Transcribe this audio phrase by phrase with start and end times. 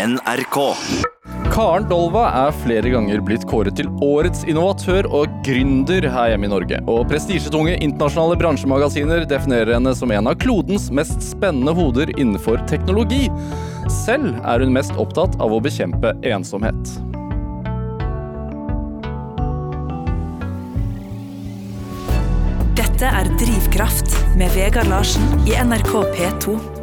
[0.00, 0.56] NRK.
[1.50, 6.52] Karen Dolva er flere ganger blitt kåret til årets innovatør og gründer her hjemme i
[6.52, 6.78] Norge.
[6.88, 13.26] Og prestisjetunge internasjonale bransjemagasiner definerer henne som en av klodens mest spennende hoder innenfor teknologi.
[13.92, 16.96] Selv er hun mest opptatt av å bekjempe ensomhet.
[22.80, 26.79] Dette er Drivkraft med Vegard Larsen i NRK P2.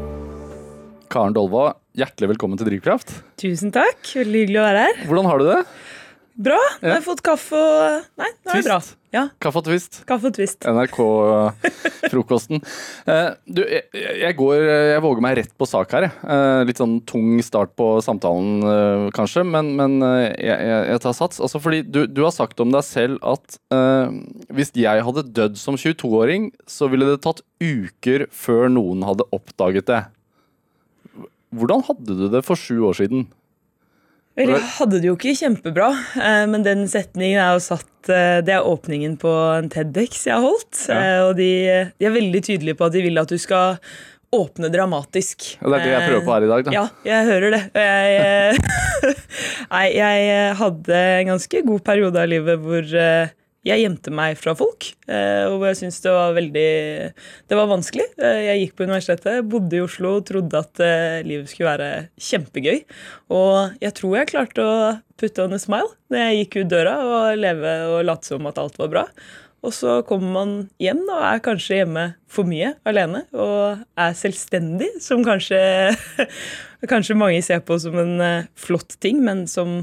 [1.17, 3.09] Karen Dolva, hjertelig velkommen til Drivkraft.
[3.41, 4.03] Tusen takk.
[4.05, 4.99] Veldig hyggelig å være her.
[5.09, 5.55] Hvordan har du det?
[6.45, 6.57] Bra.
[6.77, 8.75] Nå har jeg fått kaffe og Nei, nå er det bra.
[9.15, 10.03] Ja, Kaffe og twist.
[10.05, 10.67] Kaffe og twist.
[10.69, 12.61] NRK-frokosten.
[13.07, 16.13] Eh, du, jeg, går Jeg våger meg rett på sak her, jeg.
[16.27, 21.15] Eh, litt sånn tung start på samtalen, eh, kanskje, men, men jeg, jeg, jeg tar
[21.17, 21.39] sats.
[21.41, 24.11] Altså fordi du, du har sagt om deg selv at uh,
[24.53, 29.89] hvis jeg hadde dødd som 22-åring, så ville det tatt uker før noen hadde oppdaget
[29.89, 30.03] det.
[31.55, 33.27] Hvordan hadde du det for sju år siden?
[34.37, 35.87] Vel, jeg hadde det jo ikke kjempebra,
[36.21, 40.35] eh, men den setningen er jo satt eh, Det er åpningen på en TEDX jeg
[40.35, 40.83] har holdt.
[40.91, 40.99] Ja.
[40.99, 41.47] eh, Og de,
[41.97, 43.79] de er veldig tydelige på at de vil at du skal
[44.37, 45.55] åpne dramatisk.
[45.63, 46.75] Og det er det jeg prøver på her i dag, da.
[46.75, 47.61] Ja, jeg hører det.
[47.79, 48.61] Jeg,
[49.73, 52.93] nei, jeg hadde en ganske god periode av livet hvor
[53.67, 56.69] jeg gjemte meg fra folk, eh, og jeg syntes det var veldig
[57.49, 58.05] Det var vanskelig.
[58.17, 62.85] Eh, Jeg gikk på universitetet, bodde i Oslo trodde at eh, livet skulle være kjempegøy.
[63.35, 64.77] Og jeg tror jeg klarte å
[65.19, 68.61] putte on a smile når jeg gikk ut døra og leve og late som at
[68.61, 69.05] alt var bra.
[69.65, 74.93] Og så kommer man hjem og er kanskje hjemme for mye alene og er selvstendig,
[75.03, 75.59] som kanskje,
[76.93, 79.81] kanskje mange ser på som en flott ting, men som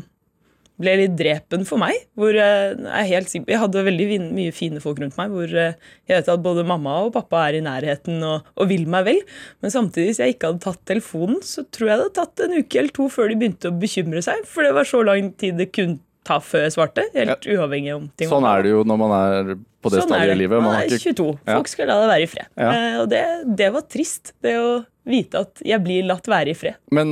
[0.81, 1.97] ble litt drepen for meg.
[2.19, 5.77] Hvor jeg, er helt jeg hadde veldig mye fine folk rundt meg, hvor eh,
[6.09, 9.21] jeg vet at både mamma og pappa er i nærheten og, og vil meg vel.
[9.65, 12.59] Men samtidig, hvis jeg ikke hadde tatt telefonen, så tror jeg det hadde tatt en
[12.59, 14.43] uke eller to før de begynte å bekymre seg.
[14.51, 17.05] For det var så lang tid det kunne ta før jeg svarte.
[17.15, 20.35] Helt uavhengig om ting Sånn er det jo når man er på det Sånn stadiet
[20.35, 20.63] i livet.
[20.63, 21.29] Man Man er ikke 22.
[21.45, 21.59] Ja.
[21.59, 22.51] Folk skal la deg være i fred.
[22.57, 22.71] Ja.
[22.73, 23.23] Eh, og det,
[23.61, 24.73] det var trist, det å
[25.05, 26.81] vite at jeg blir latt være i fred.
[26.97, 27.11] Men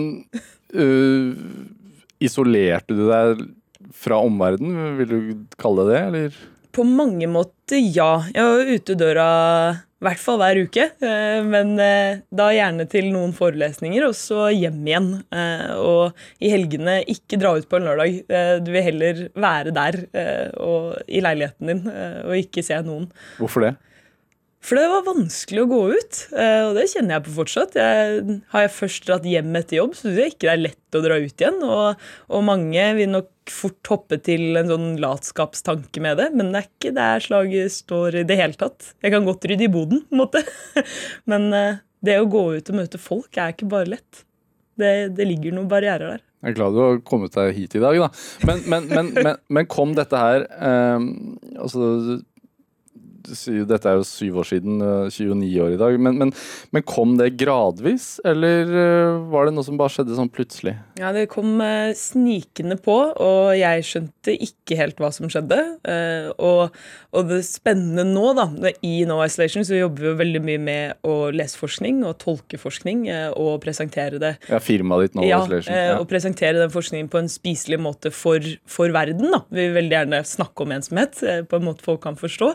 [0.73, 1.33] uh,
[2.25, 3.45] isolerte du deg
[3.95, 6.43] fra omverdenen, vil du kalle det det, eller?
[6.73, 8.23] På mange måter, ja.
[8.33, 9.27] Jeg var ute døra
[10.03, 10.87] i hvert fall hver uke.
[11.05, 15.11] eh, Men eh, da gjerne til noen forelesninger, og så hjem igjen.
[15.31, 18.19] Eh, Og i helgene ikke dra ut på en lørdag.
[18.65, 20.01] Du vil heller være der
[20.59, 23.11] og, i leiligheten din og ikke se noen.
[23.39, 23.75] Hvorfor det?
[24.63, 27.75] For det var vanskelig å gå ut, eh, og det kjenner jeg på fortsatt.
[27.75, 30.99] Jeg, har jeg først dratt hjem etter jobb, så syns jeg ikke det er lett
[30.99, 31.59] å dra ut igjen.
[31.67, 36.63] Og, og mange vil nok fort hoppe til en sånn latskapstanke med det, men det
[36.63, 38.93] er ikke der slaget står i det hele tatt.
[39.03, 40.45] Jeg kan godt rydde i boden, på en måte.
[41.31, 44.27] Men eh, det å gå ut og møte folk er ikke bare lett.
[44.79, 46.29] Det, det ligger noen barrierer der.
[46.43, 48.09] Jeg er glad du har kommet deg hit i dag, da.
[48.47, 51.05] Men, men, men, men, kom dette her eh,
[51.63, 52.23] Altså,
[53.23, 55.99] dette er jo syv år siden, øh, 29 år i dag.
[56.01, 56.33] Men, men,
[56.75, 60.75] men kom det gradvis, eller øh, var det noe som bare skjedde sånn plutselig?
[61.01, 65.59] Ja, det kom eh, snikende på, og jeg skjønte ikke helt hva som skjedde.
[65.89, 66.75] Eh, og,
[67.17, 68.47] og det spennende nå, da,
[68.85, 72.59] i No Isolation så jobber vi jo veldig mye med å lese forskning og tolke
[72.61, 74.35] forskning eh, og presentere det.
[74.51, 75.75] Ja, firmaet ditt No Ja, Isolation.
[75.75, 75.99] eh, Ja.
[76.01, 79.31] og presentere den forskningen på en spiselig måte for, for verden.
[79.33, 79.43] da.
[79.53, 82.53] Vi vil veldig gjerne snakke om ensomhet eh, på en måte folk kan forstå.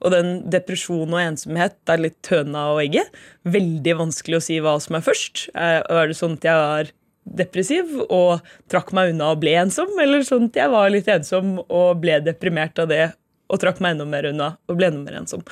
[0.00, 3.10] Og den depresjon og ensomhet det er litt høna og egget.
[3.48, 5.48] Veldig vanskelig å si hva som er først.
[5.54, 6.92] Eh, er det sånn at jeg var
[7.40, 11.58] depressiv og trakk meg unna og ble ensom, eller sånn at jeg var litt ensom
[11.62, 13.04] og ble deprimert av det
[13.50, 15.42] og trakk meg enda mer unna og ble enda mer ensom.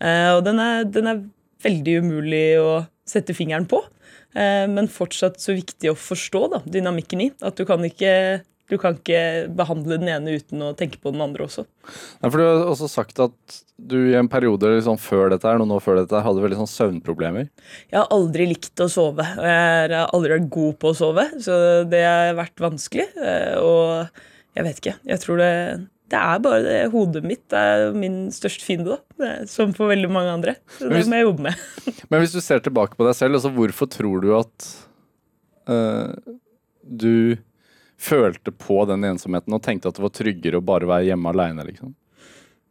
[0.00, 1.22] Eh, og den er, den er
[1.64, 2.70] veldig umulig å
[3.08, 3.80] sette fingeren på.
[4.36, 7.30] Eh, men fortsatt så viktig å forstå da, dynamikken i.
[7.46, 8.12] At du kan ikke
[8.68, 9.20] du kan ikke
[9.54, 11.64] behandle den ene uten å tenke på den andre også.
[12.22, 15.58] Nei, for Du har også sagt at du i en periode liksom før dette her,
[15.60, 17.46] noen år før dette her, hadde veldig sånn søvnproblemer.
[17.92, 19.22] Jeg har aldri likt å sove.
[19.36, 21.58] og Jeg har aldri vært god på å sove, så
[21.90, 23.06] det har vært vanskelig.
[23.20, 24.08] Eh, Og
[24.56, 24.96] jeg vet ikke.
[25.12, 25.52] Jeg tror det,
[26.10, 29.30] det er bare det hodet mitt det er min største fiende, da.
[29.46, 30.56] Som for veldig mange andre.
[30.78, 31.54] Så det hvis- må jeg jobbe med.
[32.10, 34.70] Men hvis du ser tilbake på deg selv, altså hvorfor tror du at
[35.68, 36.14] øh,
[36.86, 37.36] du
[37.96, 41.66] følte på den ensomheten og tenkte at det var tryggere å bare være hjemme aleine,
[41.68, 41.94] liksom?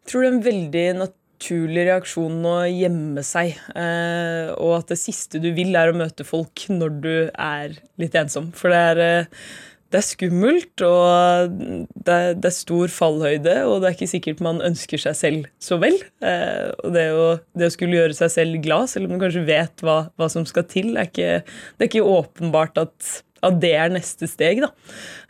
[0.06, 3.56] Jeg tror det er en veldig naturlig reaksjon å gjemme seg.
[3.74, 8.18] Eh, og at det siste du vil, er å møte folk når du er litt
[8.19, 8.51] ensom.
[8.56, 9.48] For det er, eh,
[9.89, 14.45] det er skummelt, og det er, det er stor fallhøyde, og det er ikke sikkert
[14.45, 15.98] man ønsker seg selv så vel.
[16.22, 17.27] Eh, og det å,
[17.57, 20.45] det å skulle gjøre seg selv glad, selv om du kanskje vet hva, hva som
[20.50, 24.63] skal til, er ikke, det er ikke åpenbart at, at det er neste steg.
[24.63, 24.71] da.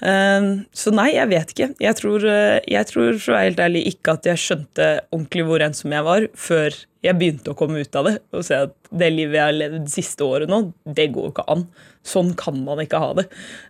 [0.05, 1.69] Eh, så nei, jeg vet ikke.
[1.83, 5.47] Jeg tror, eh, jeg tror for å være helt ærlig ikke at jeg skjønte ordentlig
[5.49, 8.73] hvor ensom jeg var, før jeg begynte å komme ut av det og se at
[8.89, 10.61] det livet jeg har levd det siste året nå,
[10.97, 11.65] det går jo ikke an.
[12.05, 13.25] Sånn kan man ikke ha det.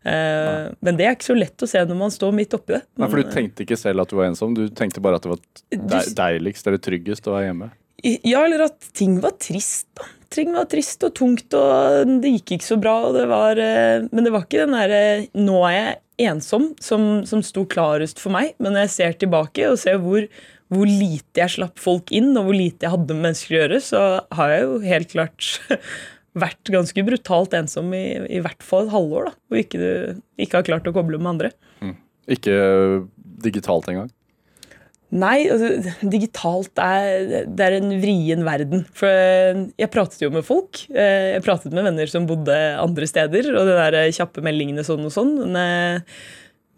[0.08, 2.84] Eh, men det er ikke så lett å se når man står midt oppi det.
[3.00, 5.34] Nei, For du tenkte ikke selv at du var ensom, du tenkte bare at det
[5.34, 7.72] var deiligst eller tryggest å være hjemme?
[8.06, 9.88] Ja, eller at ting var trist.
[9.98, 10.08] da.
[10.36, 12.96] Ting var trist og tungt, og det gikk ikke så bra.
[13.16, 16.02] Det var, eh, men det var ikke den derre 'nå er jeg
[16.32, 18.54] ensom' som, som sto klarest for meg.
[18.60, 20.28] Men når jeg ser tilbake og ser hvor,
[20.72, 23.80] hvor lite jeg slapp folk inn, og hvor lite jeg hadde med mennesker å gjøre,
[23.84, 24.04] så
[24.36, 25.50] har jeg jo helt klart
[26.46, 29.32] vært ganske brutalt ensom i, i hvert fall et halvår.
[29.32, 29.94] da, Hvor ikke
[30.36, 31.56] ikke har klart å koble med andre.
[32.28, 32.56] Ikke
[33.46, 34.12] digitalt engang?
[35.16, 38.82] Nei, altså, digitalt er, det er en vrien verden.
[38.98, 40.82] For eh, jeg pratet jo med folk.
[40.92, 45.06] Eh, Jeg pratet med venner som bodde andre steder, og de der kjappe meldingene sånn
[45.08, 45.32] og sånn.
[45.46, 46.20] Men, eh,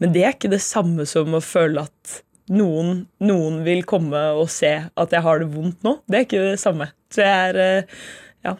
[0.03, 2.19] men det er ikke det samme som å føle at
[2.53, 5.97] noen, noen vil komme og se at jeg har det vondt nå.
[6.07, 6.91] Det er ikke det samme.
[7.11, 7.99] Så jeg er eh,
[8.45, 8.53] Ja.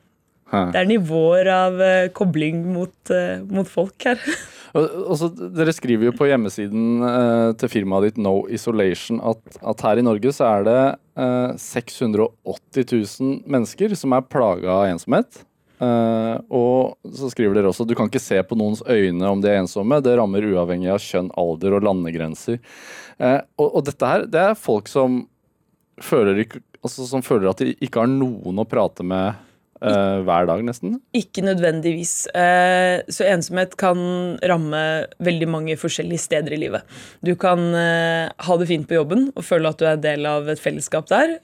[0.74, 4.18] Det er nivåer av eh, kobling mot, eh, mot folk her.
[4.77, 9.83] Og, så, dere skriver jo på hjemmesiden eh, til firmaet ditt No Isolation at, at
[9.85, 10.79] her i Norge så er det
[11.18, 15.41] eh, 680 000 mennesker som er plaga av ensomhet.
[15.77, 19.51] Eh, og så skriver dere også du kan ikke se på noens øyne om de
[19.51, 20.01] er ensomme.
[20.03, 22.62] Det rammer uavhengig av kjønn, alder og landegrenser.
[23.18, 25.24] Eh, og, og dette her, det er folk som
[26.01, 26.45] føler,
[26.83, 29.38] altså, som føler at de ikke har noen å prate med
[29.81, 30.97] eh, hver dag, nesten.
[31.18, 32.27] Ikke nødvendigvis.
[32.33, 33.97] Uh, Så ensomhet kan
[34.41, 34.81] ramme
[35.24, 36.97] veldig mange forskjellige steder i livet.
[37.25, 40.27] Du kan uh, ha det fint på jobben og føle at du er en del
[40.29, 41.38] av et fellesskap der,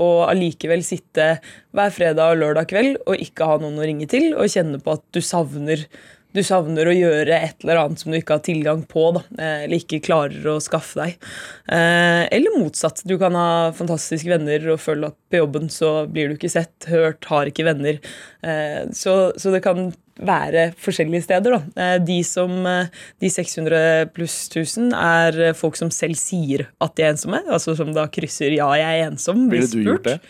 [0.00, 1.38] og allikevel sitte
[1.74, 4.96] hver fredag og lørdag kveld og ikke ha noen å ringe til, og kjenne på
[4.96, 5.86] at du savner
[6.34, 9.64] du savner å gjøre et eller annet som du ikke har tilgang på, da, eh,
[9.64, 11.16] eller ikke klarer å skaffe deg.
[11.70, 13.04] Eh, Eller motsatt.
[13.06, 16.88] Du kan ha fantastiske venner og føle at på jobben så blir du ikke sett,
[16.90, 18.00] hørt, har ikke venner.
[18.42, 21.56] Eh, Så, så det kan være forskjellige steder.
[21.56, 21.82] Da.
[21.82, 22.86] Eh, De, som, eh,
[23.20, 27.40] de 600 pluss 1000 er eh, folk som selv sier at de er ensomme.
[27.48, 29.48] Altså som da krysser 'ja, jeg er ensom'.
[29.48, 30.20] blir Ville du gjort det?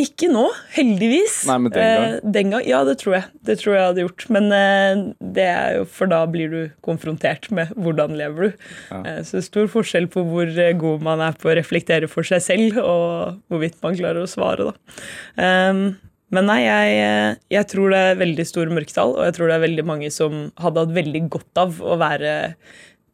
[0.00, 1.42] Ikke nå, heldigvis.
[1.48, 2.04] Nei, men den gang?
[2.06, 2.64] Eh, den gang?
[2.68, 3.24] Ja, det tror jeg.
[3.46, 4.26] Det tror jeg hadde gjort.
[4.32, 5.02] Men eh,
[5.36, 8.68] det er jo for da blir du konfrontert med hvordan lever du.
[9.00, 12.44] Eh, så stor forskjell på hvor eh, god man er på å reflektere for seg
[12.44, 15.02] selv, og hvorvidt man klarer å svare, da.
[15.42, 15.82] Ehm,
[16.30, 19.58] men nei, jeg, eh, jeg tror det er veldig store mørketall, og jeg tror det
[19.58, 22.36] er veldig mange som hadde hatt veldig godt av å være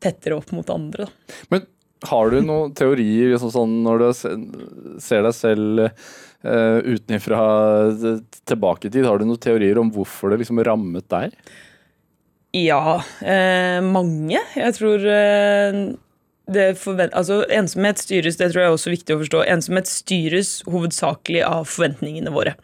[0.05, 1.09] tettere opp mot andre.
[1.09, 1.41] Da.
[1.55, 1.67] Men
[2.06, 4.09] har du noen teorier liksom sånn når du
[5.03, 5.88] ser deg selv
[6.46, 7.43] uh, utenfra
[7.90, 11.34] eh, tilbake i tid, har du noen teorier om hvorfor det liksom rammet deg?
[12.56, 14.38] Ja, eh, mange.
[14.56, 15.81] Jeg tror eh,
[17.10, 21.66] altså, Ensomhet styres det tror jeg er også viktig å forstå, ensomhet styres hovedsakelig av
[21.69, 22.54] forventningene våre.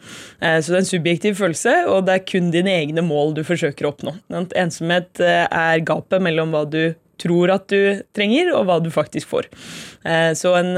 [0.40, 3.42] Eh, så det er en subjektiv følelse, og det er kun dine egne mål du
[3.44, 4.16] forsøker å oppnå.
[4.56, 9.28] Ensomhet eh, er gapet mellom hva du tror at du trenger, og hva du faktisk
[9.30, 9.50] får.
[10.08, 10.72] Eh, så en,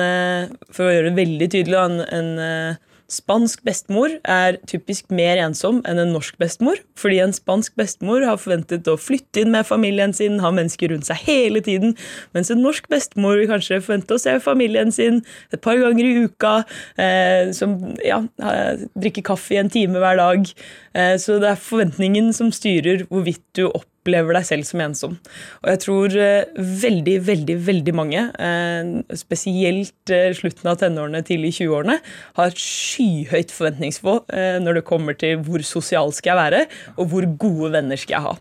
[0.75, 6.01] for å gjøre det veldig tydelig, en, en Spansk bestemor er typisk mer ensom enn
[6.01, 10.41] en norsk bestemor, fordi en spansk bestemor har forventet å flytte inn med familien sin,
[10.45, 11.97] ha mennesker rundt seg hele tiden,
[12.37, 16.27] mens en norsk bestemor vil kanskje forvente å se familien sin et par ganger i
[16.27, 16.55] uka,
[17.01, 20.47] eh, som ja, drikker drikke kaffe i en time hver dag.
[20.95, 25.17] Eh, så det er forventningen som styrer hvorvidt du opplever deg selv som ensom.
[25.63, 31.55] Og jeg tror eh, veldig, veldig, veldig mange, eh, spesielt eh, slutten av tenårene, tidlig
[31.55, 31.99] i 20-årene,
[32.37, 34.17] har et skyhøyt forventningsnivå
[34.65, 36.61] når det kommer til hvor sosial skal jeg være,
[36.97, 38.35] og hvor gode venner skal jeg ha.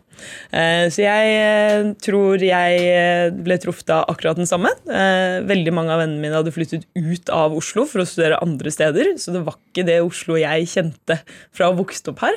[0.54, 4.70] Eh, så jeg eh, tror jeg eh, ble truffet av akkurat den samme.
[4.84, 9.14] Veldig mange av vennene mine hadde flyttet ut av Oslo for å studere andre steder,
[9.20, 11.18] så det var ikke det Oslo jeg kjente
[11.54, 12.36] fra å vokse opp her.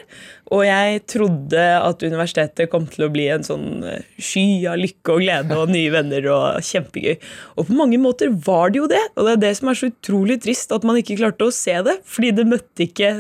[0.56, 3.84] Og jeg trodde at universitetet kom til å bli en sånn
[4.16, 7.18] sky av lykke og glede og nye venner og kjempegøy.
[7.58, 9.92] Og på mange måter var det jo det, og det er det som er så
[9.92, 13.12] utrolig trist at man ikke klarte å se det, fordi det møtte ikke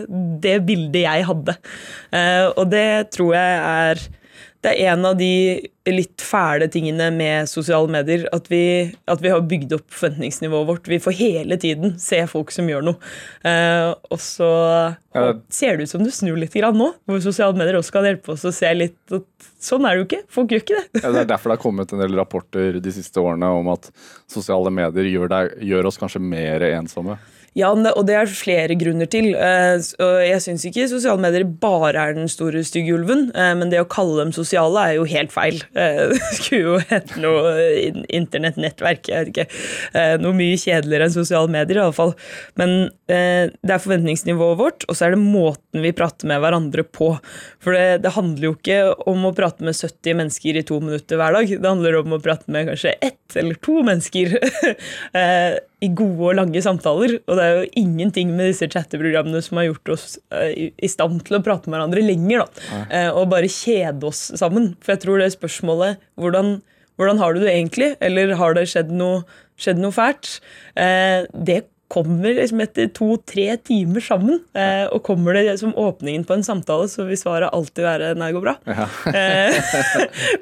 [0.43, 1.57] det bildet jeg hadde.
[2.55, 4.07] Og det tror jeg er
[4.65, 5.27] det er en av de
[5.87, 8.25] litt fæle tingene med sosiale medier.
[8.35, 8.61] At vi,
[9.07, 10.89] at vi har bygd opp forventningsnivået vårt.
[10.89, 13.11] Vi får hele tiden se folk som gjør noe.
[13.47, 14.49] Eh, og så
[15.17, 15.33] Ja.
[15.49, 18.33] ser det ut som du snur litt grann nå, hvor sosiale medier også kan hjelpe
[18.33, 19.23] oss å se litt at
[19.61, 20.23] sånn er det jo ikke.
[20.29, 21.01] Folk gjør ikke det.
[21.03, 23.89] Ja, det er derfor det har kommet en del rapporter de siste årene om at
[24.29, 27.17] sosiale medier gjør, deg, gjør oss kanskje mer ensomme.
[27.55, 29.31] Ja, og det er flere grunner til.
[29.33, 29.79] Eh,
[30.27, 33.87] jeg syns ikke sosiale medier bare er den store stygge ulven, eh, men det å
[33.89, 35.61] kalle dem sosiale er jo helt feil.
[35.77, 37.51] Eh, Det skulle jo hete noe
[38.13, 39.45] internettnettverk, jeg vet ikke.
[40.21, 42.13] Noe mye kjedeligere enn sosiale medier, iallfall.
[42.59, 46.83] Men eh, det er forventningsnivået vårt, og så er det måten vi prater med hverandre
[46.83, 47.13] på.
[47.63, 51.19] For det, det handler jo ikke om å prate med 70 mennesker i to minutter
[51.21, 51.47] hver dag.
[51.53, 54.35] Det handler om å prate med kanskje ett eller to mennesker
[55.21, 57.17] eh, i gode og lange samtaler.
[57.29, 61.23] Og det er jo ingenting med disse chatteprogrammene som har gjort oss eh, i- stand
[61.27, 62.43] til å prate med hverandre lenger.
[62.43, 62.81] da.
[62.89, 64.73] Eh, og bare kjede oss sammen.
[64.83, 66.57] For jeg tror det spørsmålet hvordan,
[66.99, 69.23] hvordan har du det egentlig, eller har det skjedd noe,
[69.57, 70.39] skjedd noe fælt,
[70.75, 74.41] eh, det kommer liksom etter to-tre timer sammen.
[74.57, 78.31] Eh, og kommer det som åpningen på en samtale, så vil svaret alltid være 'nei,
[78.31, 78.57] det går bra'.
[79.17, 79.55] Eh,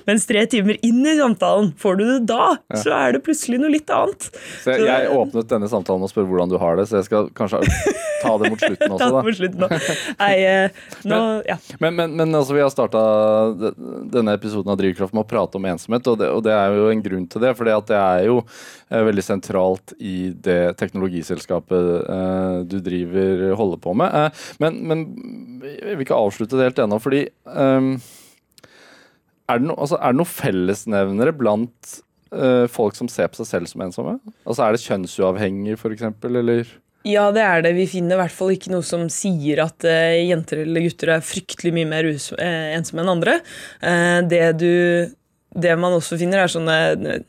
[0.08, 3.72] mens tre timer inn i samtalen, får du det da, så er det plutselig noe
[3.72, 4.30] litt annet.
[4.64, 7.08] Så jeg, jeg åpnet denne samtalen med å spørre hvordan du har det, så jeg
[7.10, 7.62] skal kanskje
[8.25, 9.08] ta det mot slutten Ta også.
[9.08, 9.24] det da.
[9.27, 9.70] på slutten nå.
[10.20, 11.58] Nei, eh, nå, ja.
[11.84, 13.03] Men, men, men altså, vi har starta
[14.12, 16.89] denne episoden av Drivkraft med å prate om ensomhet, og det, og det er jo
[16.91, 17.53] en grunn til det.
[17.58, 23.96] For det er jo eh, veldig sentralt i det teknologiselskapet eh, du driver holder på
[23.98, 24.13] med.
[24.13, 25.05] Eh, men, men
[25.65, 27.94] jeg vil ikke avslutte det helt ennå, fordi ehm,
[29.50, 31.98] er, det no, altså, er det noen fellesnevnere blant
[32.34, 34.17] eh, folk som ser på seg selv som ensomme?
[34.46, 36.75] Altså Er det kjønnsuavhengig, f.eks., eller?
[37.06, 37.76] Ja, det er det.
[37.78, 41.26] Vi finner i hvert fall ikke noe som sier at uh, jenter eller gutter er
[41.26, 43.36] fryktelig mye mer us eh, ensomme enn andre.
[43.78, 44.72] Uh, det, du,
[45.54, 47.20] det man også finner, er sånne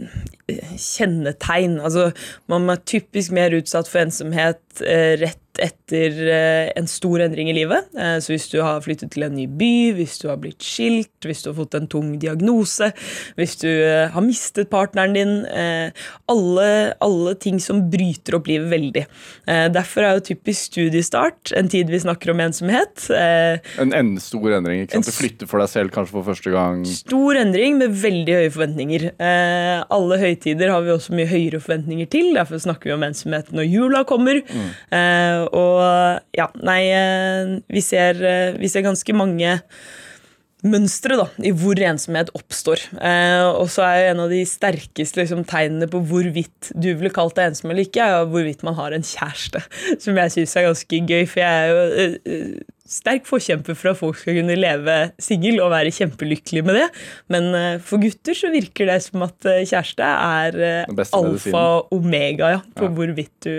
[0.47, 1.81] kjennetegn.
[1.81, 2.11] Altså,
[2.51, 7.57] man er typisk mer utsatt for ensomhet eh, rett etter eh, en stor endring i
[7.57, 7.89] livet.
[7.97, 11.15] Eh, så hvis du har flyttet til en ny by, hvis du har blitt skilt,
[11.25, 12.91] hvis du har fått en tung diagnose,
[13.39, 16.69] hvis du eh, har mistet partneren din eh, alle,
[17.05, 19.07] alle ting som bryter opp livet veldig.
[19.49, 23.09] Eh, derfor er jo typisk studiestart en tid vi snakker om ensomhet.
[23.11, 24.85] En en stor endring.
[24.85, 25.07] ikke sant?
[25.07, 26.83] En Du flytter for deg selv kanskje for første gang.
[26.89, 29.09] Stor endring med veldig høye forventninger.
[29.17, 32.33] Alle høytider har vi også mye høyere forventninger til.
[32.37, 34.43] Derfor snakker vi om ensomhet når jula kommer.
[34.45, 35.81] Eh, og
[36.37, 39.57] ja, nei eh, vi, ser, eh, vi ser ganske mange
[40.67, 42.83] mønstre da, i hvor ensomhet oppstår.
[42.99, 47.13] Eh, og så er jo en av de sterkeste liksom, tegnene på hvorvidt du ville
[47.15, 49.63] kalt deg ensom eller ikke, er jo hvorvidt man har en kjæreste.
[50.03, 52.57] Som jeg syns er ganske gøy, for jeg er jo eh, eh,
[52.91, 56.85] sterk forkjemper for at folk skal kunne leve singel og være kjempelykkelig med det.
[57.33, 61.93] Men eh, for gutter så virker det som at eh, kjæreste er eh, alfa og
[61.99, 62.93] omega ja, på Ja.
[62.97, 63.53] hvorvidt du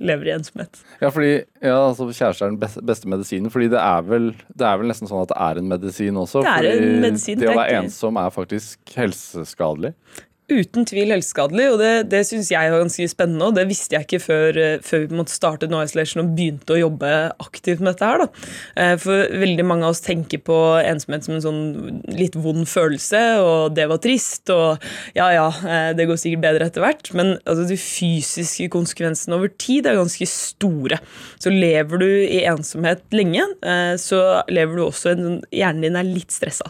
[0.00, 0.80] lever i ensomhet.
[1.02, 3.50] Ja, fordi ja, altså, kjæreste er den beste, beste medisinen.
[3.52, 6.42] Fordi det er, vel, det er vel nesten sånn at det er en medisin også.
[6.46, 9.92] Det er en medisin, det å være ensom er faktisk helseskadelig.
[10.50, 13.46] Uten tvil helseskadelig, og det, det syns jeg var ganske spennende.
[13.46, 16.74] Og det visste jeg ikke før, eh, før vi måtte starte No Isolation og begynte
[16.74, 17.10] å jobbe
[17.44, 18.24] aktivt med dette her.
[18.24, 18.48] Da.
[18.82, 21.60] Eh, For veldig mange av oss tenker på ensomhet som en sånn
[22.16, 24.82] litt vond følelse, og det var trist, og
[25.14, 27.12] ja ja, eh, det går sikkert bedre etter hvert.
[27.14, 30.98] Men altså, de fysiske konsekvensene over tid er ganske store.
[31.38, 33.44] Så lever du i ensomhet lenge,
[34.00, 36.66] så lever du også en, Hjernen din er litt stressa.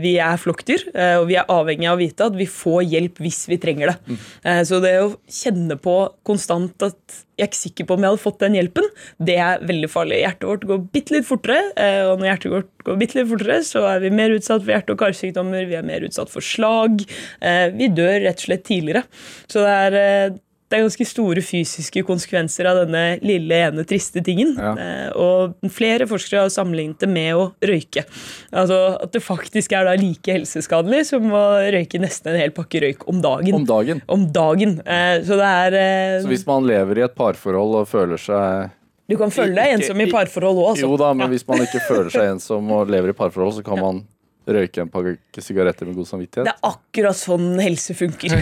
[0.00, 0.86] Vi er flokkdyr,
[1.20, 3.96] og vi er avhengig av å vite at vi får hjelp hvis vi trenger det.
[4.06, 4.64] Mm.
[4.68, 5.94] Så det å kjenne på
[6.26, 8.86] konstant at jeg er ikke sikker på om jeg hadde fått den hjelpen,
[9.28, 10.22] det er veldig farlig.
[10.22, 13.58] Hjertet vårt går bitte litt fortere, eh, og når hjertet vårt går bitte litt fortere,
[13.66, 17.04] så er vi mer utsatt for hjerte- og karsykdommer, vi er mer utsatt for slag.
[17.42, 19.04] eh, Vi dør rett og slett tidligere.
[19.52, 20.30] Så det er
[20.66, 24.56] det er ganske store fysiske konsekvenser av denne lille ene triste tingen.
[24.58, 24.72] Ja.
[24.74, 28.02] Eh, og flere forskere har sammenlignet det med å røyke.
[28.50, 32.82] Altså At det faktisk er da like helseskadelig som å røyke nesten en hel pakke
[32.82, 33.60] røyk om dagen.
[33.60, 34.02] Om dagen.
[34.10, 34.74] Om dagen.
[34.82, 38.74] Eh, så det er eh, Så hvis man lever i et parforhold og føler seg
[39.06, 40.88] Du kan føle deg ensom i parforhold òg, altså.
[40.88, 43.78] Jo da, men hvis man ikke føler seg ensom og lever i parforhold, så kan
[43.78, 44.02] man
[44.46, 46.46] røyke en pakke sigaretter med god samvittighet.
[46.46, 48.30] Det er akkurat sånn helse funker.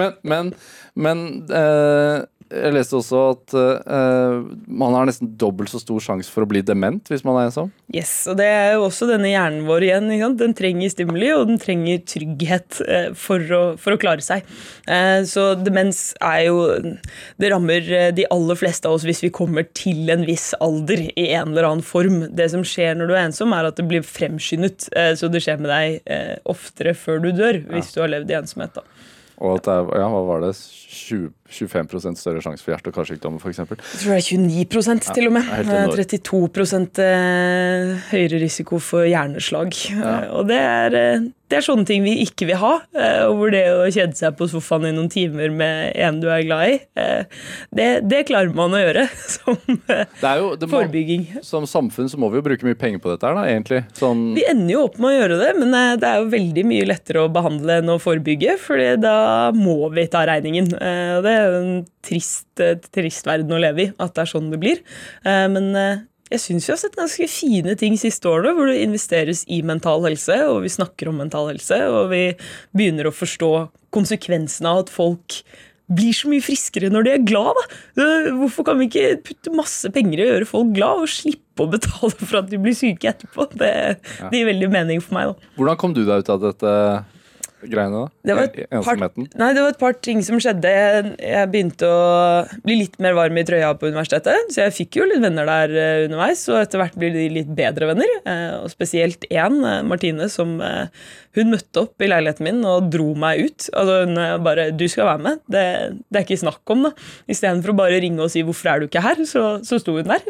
[0.00, 0.52] Men, men,
[0.94, 1.18] men
[1.50, 2.18] eh,
[2.50, 6.62] jeg leste også at uh, man har nesten dobbelt så stor sjanse for å bli
[6.66, 7.70] dement hvis man er ensom.
[7.94, 10.10] Yes, og Det er jo også denne hjernen vår igjen.
[10.40, 14.48] Den trenger stimuli, og den trenger trygghet uh, for, å, for å klare seg.
[14.88, 16.58] Uh, så demens er jo
[17.40, 21.28] Det rammer de aller fleste av oss hvis vi kommer til en viss alder i
[21.30, 22.24] en eller annen form.
[22.34, 24.90] Det som skjer når du er ensom, er at det blir fremskyndet.
[25.18, 28.74] Så det skjer med deg oftere før du dør, hvis du har levd i ensomhet.
[28.80, 28.84] da.
[29.40, 32.96] Og at det er, ja, hva var det, 20, 25 større sjanse for hjerte- og
[33.00, 33.58] karsykdommer, f.eks.
[33.58, 35.50] Jeg tror det er 29 til og med.
[35.66, 39.74] det er 32 eh, høyere risiko for hjerneslag.
[39.96, 40.16] Ja.
[40.38, 42.72] Og det er, eh, det er sånne ting vi ikke vil ha.
[42.94, 46.28] eh, Og hvor det å kjede seg på sofaen i noen timer med en du
[46.30, 47.24] er glad i, eh,
[47.74, 49.56] det, det klarer man å gjøre som
[49.90, 51.24] eh, Det jo, det må, forebygging.
[51.42, 53.82] som samfunn så må vi jo bruke mye penger på dette her, da, egentlig.
[53.98, 56.66] Sånn, Vi ender jo opp med å gjøre det, men eh, det er jo veldig
[56.70, 59.16] mye lettere å behandle enn å forebygge, for da
[59.56, 60.70] må vi ta regningen.
[60.78, 64.50] Eh, Og det en trist, eh, trist verden å leve i, at det er sånn
[64.52, 64.82] det blir.
[65.24, 68.82] Eh, Men eh, jeg syns vi har sett ganske fine ting siste årene, hvor det
[68.84, 72.22] investeres i mental helse, og vi snakker om mental helse, og vi
[72.76, 73.50] begynner å forstå
[73.90, 75.40] konsekvensene av at folk
[75.90, 77.56] blir så mye friskere når de er glad.
[77.58, 77.78] Da.
[78.04, 81.64] Eh, Hvorfor kan vi ikke putte masse penger i å gjøre folk glad, og slippe
[81.64, 83.48] å betale for at de blir syke etterpå?
[83.58, 83.72] Det,
[84.30, 85.32] det gir veldig mening for meg.
[85.32, 85.50] da.
[85.58, 86.74] hvordan kom du deg ut av dette
[87.68, 88.08] greiene, da?
[88.24, 88.48] Det var,
[88.84, 90.70] par, nei, det var et par ting som skjedde.
[90.70, 92.00] Jeg, jeg begynte å
[92.64, 95.74] bli litt mer varm i trøya på universitetet, så jeg fikk jo litt venner der
[95.74, 98.12] eh, underveis, og etter hvert blir de litt bedre venner.
[98.24, 100.56] Eh, og spesielt én, eh, Martine, som
[101.36, 103.68] hun møtte opp i leiligheten min og dro meg ut.
[103.76, 105.40] Altså Hun bare 'Du skal være med'.
[105.46, 105.64] Det,
[106.10, 106.90] det er ikke snakk om, da.
[107.30, 110.10] Istedenfor å bare ringe og si 'Hvorfor er du ikke her?' så, så sto hun
[110.10, 110.24] der.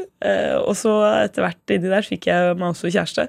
[0.67, 0.93] Og så
[1.25, 3.29] etter hvert inni der fikk jeg meg også kjæreste.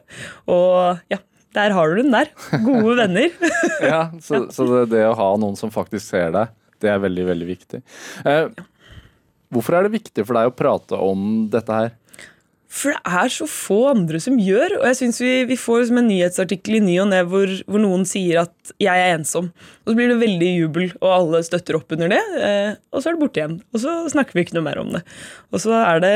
[0.51, 1.22] Og ja,
[1.55, 2.31] der har du den der.
[2.65, 3.29] Gode venner.
[3.81, 6.51] Ja, så, så det, det å ha noen som faktisk ser deg,
[6.84, 7.79] det er veldig, veldig viktig.
[8.29, 8.43] Eh,
[9.53, 11.96] hvorfor er det viktig for deg å prate om dette her?
[12.71, 14.77] For det er så få andre som gjør.
[14.79, 17.83] Og jeg synes vi, vi får liksom en nyhetsartikkel i ny og ne hvor, hvor
[17.83, 19.49] noen sier at 'jeg er ensom'.
[19.83, 22.21] Og så blir det veldig jubel, og alle støtter opp under det.
[22.39, 23.57] Eh, og så er det borte igjen.
[23.73, 25.01] Og så snakker vi ikke noe mer om det.
[25.51, 26.15] Og så er det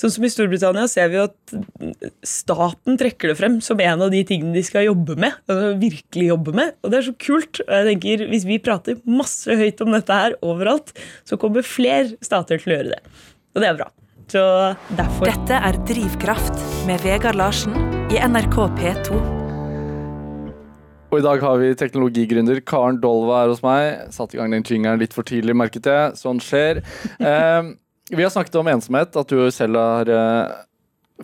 [0.00, 1.54] Sånn som i Storbritannia ser vi jo at
[2.24, 5.36] staten trekker det frem som en av de tingene de skal jobbe med.
[5.46, 6.74] Altså virkelig jobbe med.
[6.82, 7.60] Og det er så kult.
[7.60, 10.90] Og jeg tenker, Hvis vi prater masse høyt om dette her overalt,
[11.28, 13.02] så kommer flere stater til å gjøre det.
[13.54, 13.90] Og det er bra.
[14.30, 14.40] Så
[14.94, 17.74] derfor Dette er Drivkraft med Vegard Larsen
[18.14, 19.16] i NRK P2.
[21.10, 24.04] Og i dag har vi teknologigründer Karen Dolva her hos meg.
[24.14, 26.14] Satt i gang den jingeren litt for tidlig, merket jeg.
[26.20, 26.84] Sånn skjer.
[27.30, 27.74] Eh,
[28.10, 30.54] vi har snakket om ensomhet, at du selv har eh,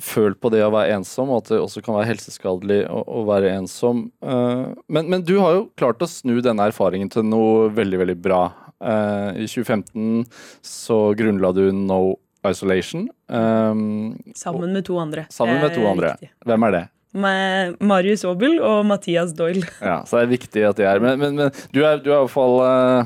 [0.03, 3.25] følt på det å være ensom, og at det også kan være helseskadelig å, å
[3.31, 4.09] være ensom.
[4.19, 8.21] Eh, men, men du har jo klart å snu denne erfaringen til noe veldig, veldig
[8.27, 8.45] bra.
[8.83, 10.27] Eh, I 2015
[10.67, 12.17] så grunnla du No
[12.51, 13.09] Isolation.
[13.29, 15.27] Um, Sammen med to andre.
[15.31, 16.13] sammen med to andre.
[16.15, 16.31] riktig.
[16.47, 16.85] Hvem er det?
[17.17, 19.65] Med Marius Aabel og Mathias Doyle.
[19.81, 22.19] Ja, så det er viktig at de er Men, men, men du er du er
[22.19, 23.05] i hvert fall uh,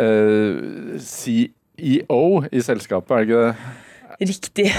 [0.00, 3.56] uh, CEO i selskapet, er det ikke det?
[4.20, 4.68] Riktig.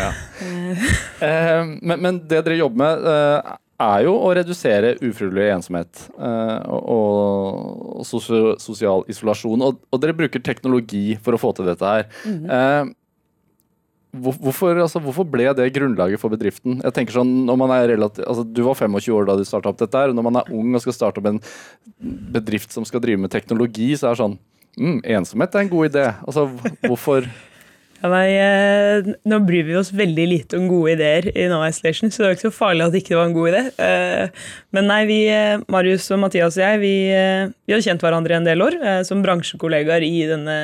[1.22, 6.64] Eh, men, men det dere jobber med, eh, er jo å redusere ufrivillig ensomhet eh,
[6.74, 9.62] og, og sosial isolasjon.
[9.68, 12.08] Og, og dere bruker teknologi for å få til dette her.
[12.26, 12.96] Eh, hvor-
[14.12, 16.82] Hvorfor, altså, hvorfor ble det grunnlaget for bedriften?
[16.84, 19.71] Jeg tenker sånn, når man er relativt, altså, Du var 25 år da du starta
[19.71, 21.39] opp dette, her, når man er ung og skal starte opp en
[22.36, 24.36] bedrift som skal drive med teknologi, så er det sånn
[24.76, 26.10] mm, Ensomhet er en god idé.
[26.28, 26.50] Altså,
[26.84, 27.30] hvorfor
[28.02, 32.10] Ja, nei, eh, nå bryr vi oss veldig lite om gode ideer i No Isolation,
[32.10, 33.62] så det var ikke så farlig at det ikke var en god idé.
[33.78, 36.93] Eh, Men nei, vi, eh, Marius og Mathias og jeg, vi,
[37.69, 40.58] vi har kjent hverandre en del år som bransjekollegaer i denne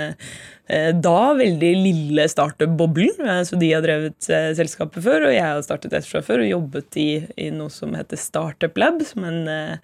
[0.68, 3.22] da veldig lille startup-boblen.
[3.24, 6.44] Eh, Så de har drevet eh, selskapet før, og jeg har startet et fra før
[6.44, 9.78] og jobbet i, i noe som heter Startup Lab, som en eh,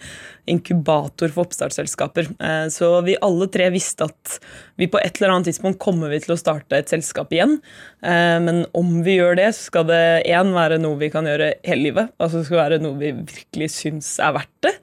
[0.52, 2.28] inkubator for oppstartsselskaper.
[2.40, 4.40] Eh, Så vi alle tre visste at
[4.76, 7.60] vi på et eller annet tidspunkt kommer vi til å starte et selskap igjen.
[8.04, 11.54] Eh, Men om vi gjør det, så skal det én være noe vi kan gjøre
[11.64, 12.12] hele livet.
[12.20, 14.76] Altså det skal være noe vi virkelig syns er verdt det.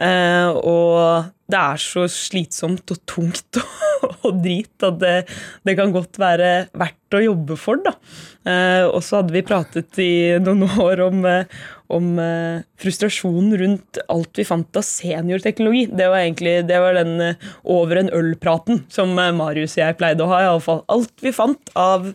[0.00, 3.60] Eh, Og det er så slitsomt og tungt
[4.02, 5.16] og, og drit at det,
[5.68, 7.92] det kan godt være verdt å jobbe for, da.
[8.48, 10.12] Eh, Og så hadde vi pratet i
[10.42, 11.60] noen år om, eh,
[11.92, 15.86] om eh, frustrasjonen rundt alt vi fant av seniorteknologi.
[15.92, 19.98] Det var egentlig det var den eh, over en øl-praten som eh, Marius og jeg
[20.00, 20.40] pleide å ha.
[20.42, 20.82] i alle fall.
[20.92, 22.10] Alt vi fant av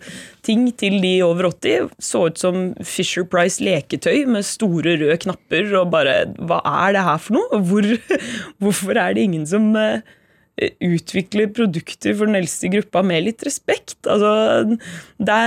[0.48, 5.74] ting til de over 80 så ut som Fisher Price leketøy med store røde knapper
[5.82, 7.62] og bare Hva er det her for noe?
[7.68, 7.90] Hvor,
[8.64, 10.16] hvorfor er det ingen som eh,
[10.58, 14.00] utvikler produkter for den eldste gruppa med litt respekt.
[14.10, 14.78] Altså,
[15.22, 15.38] det,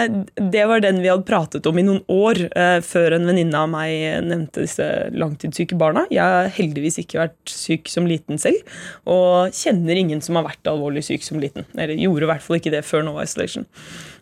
[0.54, 3.72] det var den vi hadde pratet om i noen år eh, før en venninne av
[3.72, 6.04] meg nevnte disse langtidssyke barna.
[6.14, 8.62] Jeg har heldigvis ikke vært syk som liten selv,
[9.10, 11.66] og kjenner ingen som har vært alvorlig syk som liten.
[11.74, 13.66] Eller gjorde i hvert fall ikke det før Nova Isolation.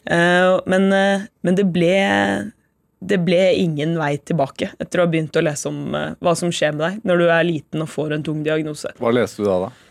[0.09, 1.96] Eh, men, eh, men det ble
[2.98, 6.51] det ble ingen vei tilbake etter å ha begynt å lese om eh, hva som
[6.55, 8.90] skjer med deg når du er liten og får en tung diagnose.
[8.98, 9.88] Hva leste du da, da?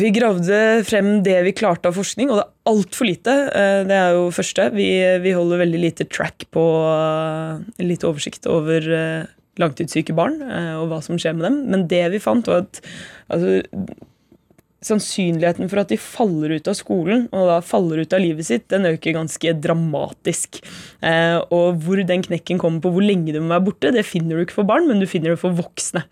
[0.00, 0.56] Vi gravde
[0.88, 3.34] frem det vi klarte av forskning, og det er altfor lite.
[3.54, 4.70] Eh, Det er jo første.
[4.74, 4.88] Vi,
[5.22, 9.28] vi holder veldig lite track på eh, Lite oversikt over eh,
[9.60, 10.38] langtidssyke barn
[10.80, 11.58] og hva som skjer med dem.
[11.70, 12.80] Men det vi fant, var at
[13.28, 13.60] altså,
[14.84, 18.66] sannsynligheten for at de faller ut av skolen og da faller ut av livet sitt,
[18.72, 20.60] den øker ganske dramatisk.
[21.04, 24.38] Eh, og hvor den knekken kommer på hvor lenge du må være borte, det finner
[24.38, 26.04] du ikke for barn, men du finner det for voksne.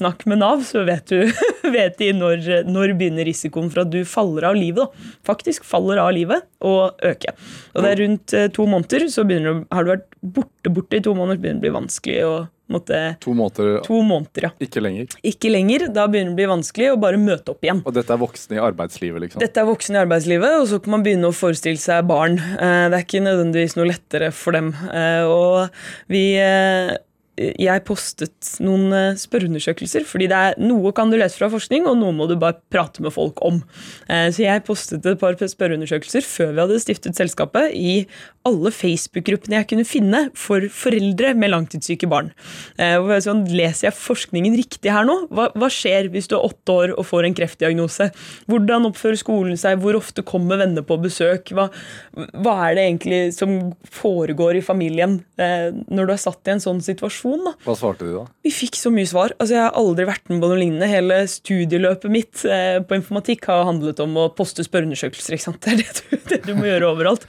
[0.00, 1.30] Snakk med Nav, så vet, du,
[1.76, 4.80] vet de når, når begynner risikoen for at du faller av livet.
[4.80, 5.10] Da.
[5.32, 7.36] Faktisk faller av livet og øker.
[7.74, 9.36] Og det er rundt eh, to måneder, så du,
[9.70, 12.34] har du vært borte borte i to måneder, så begynner det å bli vanskelig å
[12.72, 14.50] måtte To måneder, To måneder, ja.
[14.62, 15.06] ikke lenger.
[15.26, 15.88] Ikke lenger.
[15.92, 17.82] Da begynner det å bli vanskelig å bare møte opp igjen.
[17.84, 19.42] Og dette er voksne i arbeidslivet, liksom.
[19.42, 22.38] Dette er voksne i arbeidslivet, og så kan man begynne å forestille seg barn.
[22.38, 24.72] Eh, Det er ikke nødvendigvis noe lettere for dem.
[24.92, 25.70] Eh, Og
[26.08, 26.96] vi eh,
[27.40, 31.96] jeg postet noen eh, spørreundersøkelser, fordi det er noe kan du lese fra forskning, og
[32.00, 33.62] noe må du bare prate med folk om.
[34.08, 38.04] Eh, Så jeg postet et par spørreundersøkelser før vi hadde stiftet selskapet, i
[38.48, 42.32] alle Facebook-gruppene jeg kunne finne for foreldre med langtidssyke barn.
[42.78, 45.16] Eh, Sånn, leser jeg forskningen riktig her nå?
[45.32, 48.10] Hva, skjer hvis du er åtte år og får en kreftdiagnose?
[48.50, 49.80] Hvordan oppfører skolen seg?
[49.82, 51.52] Hvor ofte kommer venner på besøk?
[51.52, 51.68] Hva,
[52.16, 57.29] er det egentlig som foregår i familien når du er satt i en sånn situasjon?
[57.46, 57.52] Da?
[57.64, 58.24] Hva svarte du da?
[58.46, 59.34] Vi fikk så mye svar.
[59.38, 60.88] Altså, jeg har aldri vært med på noe lignende.
[60.90, 65.38] Hele studieløpet mitt eh, på informatikk har handlet om å poste spørreundersøkelser.
[65.62, 67.26] Det er det du, det du må gjøre overalt.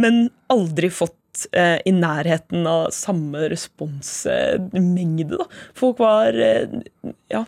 [0.00, 5.40] Men aldri fått eh, i nærheten av samme responsmengde.
[5.40, 6.80] Eh, Folk var eh,
[7.32, 7.44] ja,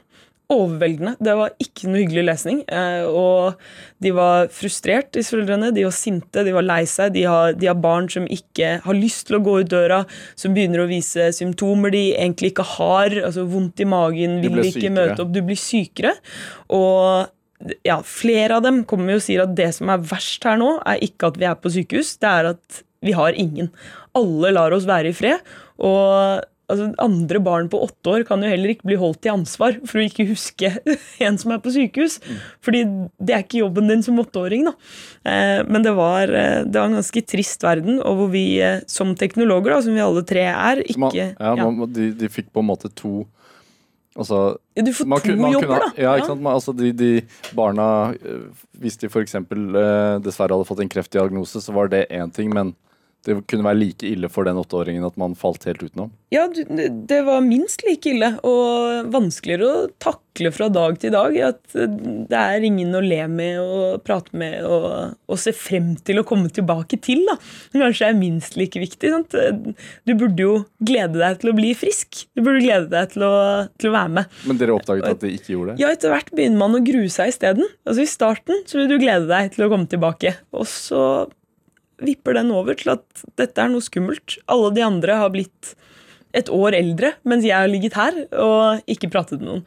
[0.55, 1.15] overveldende.
[1.23, 2.63] Det var ikke noe hyggelig lesning.
[2.69, 3.61] Eh, og
[4.05, 5.73] de var frustrert, disse foreldrene.
[5.75, 7.15] De var sinte, de var lei seg.
[7.17, 10.03] De har, de har barn som ikke har lyst til å gå ut døra,
[10.39, 13.19] som begynner å vise symptomer de egentlig ikke har.
[13.29, 14.97] altså Vondt i magen, vil ikke sykere.
[14.99, 15.35] møte opp.
[15.35, 16.15] Du blir sykere.
[16.75, 20.59] Og ja, flere av dem kommer jo og sier at det som er verst her
[20.61, 23.71] nå, er ikke at vi er på sykehus, det er at vi har ingen.
[24.17, 25.55] Alle lar oss være i fred.
[25.85, 29.77] Og altså, andre barn på åtte år kan jo heller ikke bli holdt til ansvar
[29.87, 30.71] for å ikke huske
[31.27, 32.19] en som er på sykehus.
[32.65, 32.85] Fordi
[33.19, 34.67] det er ikke jobben din som åtteåring.
[34.71, 34.75] da.
[35.29, 38.81] Eh, men det var, eh, det var en ganske trist verden, og hvor vi eh,
[38.91, 41.01] som teknologer, da, som vi alle tre er, ikke...
[41.07, 41.71] man, ja, ja.
[41.71, 43.25] Man, de, de fikk på en måte to
[44.15, 46.03] Altså Du får man to kunne- man jobber, kunne, da.
[46.05, 46.43] Ja, ikke sant?
[46.45, 47.09] Man, altså de, de
[47.59, 47.87] barna
[48.79, 49.35] Hvis de f.eks.
[49.35, 52.71] Eh, dessverre hadde fått en kreftdiagnose, så var det én ting, men
[53.25, 56.13] det kunne være like ille for den åtteåringen at man falt helt utenom.
[56.35, 61.37] Ja, det var minst like ille, og vanskeligere å takle fra dag til dag.
[61.47, 66.21] At det er ingen å le med og prate med og, og se frem til
[66.21, 67.23] å komme tilbake til.
[67.29, 67.37] da.
[67.71, 69.13] Som Kanskje er minst like viktig.
[69.15, 69.37] Sant?
[70.05, 72.27] Du burde jo glede deg til å bli frisk.
[72.35, 73.37] Du burde glede deg til å,
[73.79, 74.43] til å være med.
[74.51, 75.85] Men dere oppdaget at de ikke gjorde det?
[75.85, 77.71] Ja, etter hvert begynner man å grue seg isteden.
[77.87, 80.35] Altså, I starten så vil du glede deg til å komme tilbake.
[80.57, 81.01] Og så
[82.07, 84.39] vipper den over til at dette er noe skummelt.
[84.51, 85.75] Alle de andre har blitt
[86.35, 89.65] et år eldre, mens jeg har ligget her og ikke pratet med noen.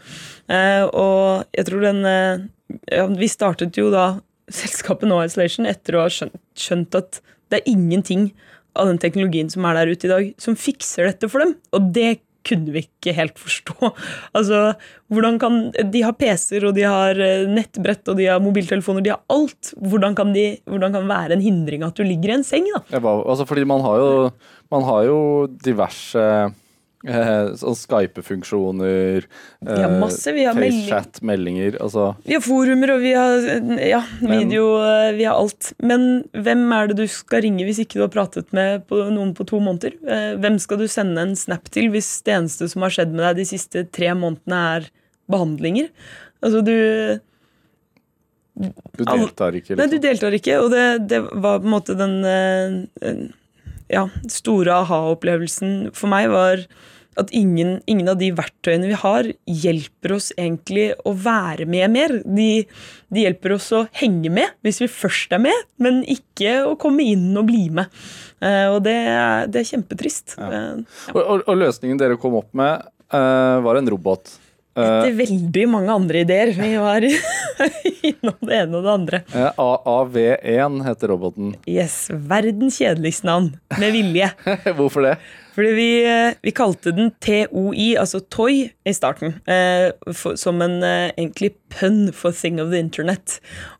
[0.51, 2.45] Eh, og jeg tror den eh,
[2.91, 4.17] ja, Vi startet jo da
[4.51, 7.21] selskapet No Isolation etter å ha skjønt, skjønt at
[7.51, 8.29] det er ingenting
[8.77, 11.55] av den teknologien som er der ute i dag, som fikser dette for dem.
[11.75, 13.93] Og det kunne vi ikke helt forstå.
[14.37, 14.75] Altså,
[15.11, 15.57] hvordan kan,
[15.91, 19.73] De har PC-er, og de har eh, nettbrett, og de har mobiltelefoner, de har alt.
[19.77, 22.69] Hvordan kan, de, hvordan kan være en hindring at du ligger i en seng?
[22.73, 23.01] da?
[23.01, 24.13] Var, altså fordi man har jo,
[24.73, 25.19] man har jo
[25.63, 26.23] diverse
[27.05, 29.27] eh, sånn Skype-funksjoner.
[29.61, 31.77] Vi har masse, vi har FaceChat, meldinger.
[31.83, 33.37] Altså, Vi har forumer, og vi har
[33.85, 35.73] ja, Men- video, eh, vi har alt.
[35.79, 39.33] Men hvem er det du skal ringe hvis ikke du har pratet med på, noen
[39.37, 39.93] på to måneder?
[40.07, 43.25] Eh, Hvem skal du sende en snap til hvis det eneste som har skjedd med
[43.27, 44.89] deg de siste tre månedene, er
[45.29, 45.89] behandlinger?
[46.41, 47.19] Altså, du
[48.97, 49.75] du deltar ikke.
[49.77, 50.01] Nei, du Liksom.
[50.01, 53.27] deltar ikke, og det, det var på en måte den eh,
[53.93, 56.63] ja, store aha-opplevelsen for meg var
[57.17, 62.13] at ingen, ingen av de verktøyene vi har, hjelper oss egentlig å være med mer.
[62.21, 62.49] De,
[63.09, 67.07] de hjelper oss å henge med hvis vi først er med, men ikke å komme
[67.09, 67.89] inn og bli med.
[68.37, 68.97] Eh, og det,
[69.49, 70.37] det er kjempetrist.
[70.37, 70.83] Eh,
[71.15, 74.35] Og, og, og løsningen dere kom opp med, eh, var en robot.
[74.77, 76.51] Eh, etter veldig mange andre ideer.
[76.57, 77.05] Vi var
[78.11, 79.21] innom det ene og det andre.
[79.33, 81.55] eh, AAV1 heter roboten.
[81.69, 84.29] Yes, Verdens kjedeligste navn, med vilje.
[84.77, 85.15] Hvorfor det?
[85.57, 89.39] Fordi vi, eh, vi kalte den TOI, altså Toy, i starten.
[89.49, 89.89] Eh,
[90.37, 93.37] som en eh, egentlig pønn for Thing of the Internet.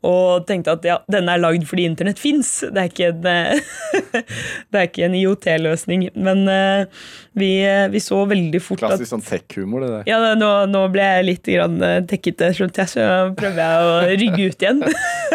[0.08, 2.50] Og tenkte at ja, denne er lagd fordi internett fins.
[2.66, 3.72] Det er ikke en, eh,
[4.72, 6.08] det er ikke en IOT-løsning.
[6.18, 7.06] Men uh,
[7.38, 10.04] vi, eh, vi så veldig fort at Klassisk sånn tech-humor, det der.
[10.12, 11.78] ja, det- nå, nå ble jeg litt grann
[12.10, 14.84] tekkete, skjønte jeg, så prøver jeg å rygge ut igjen.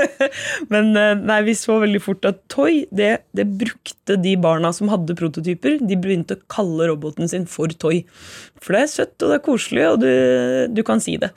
[0.73, 4.91] Men uh, nei, vi så veldig fort at Toy, det, det brukte de barna som
[4.93, 8.03] hadde prototyper, de begynte å kalle roboten sin for Toy.
[8.63, 10.11] For det er søtt, og det er koselig, og du,
[10.75, 11.33] du kan si det.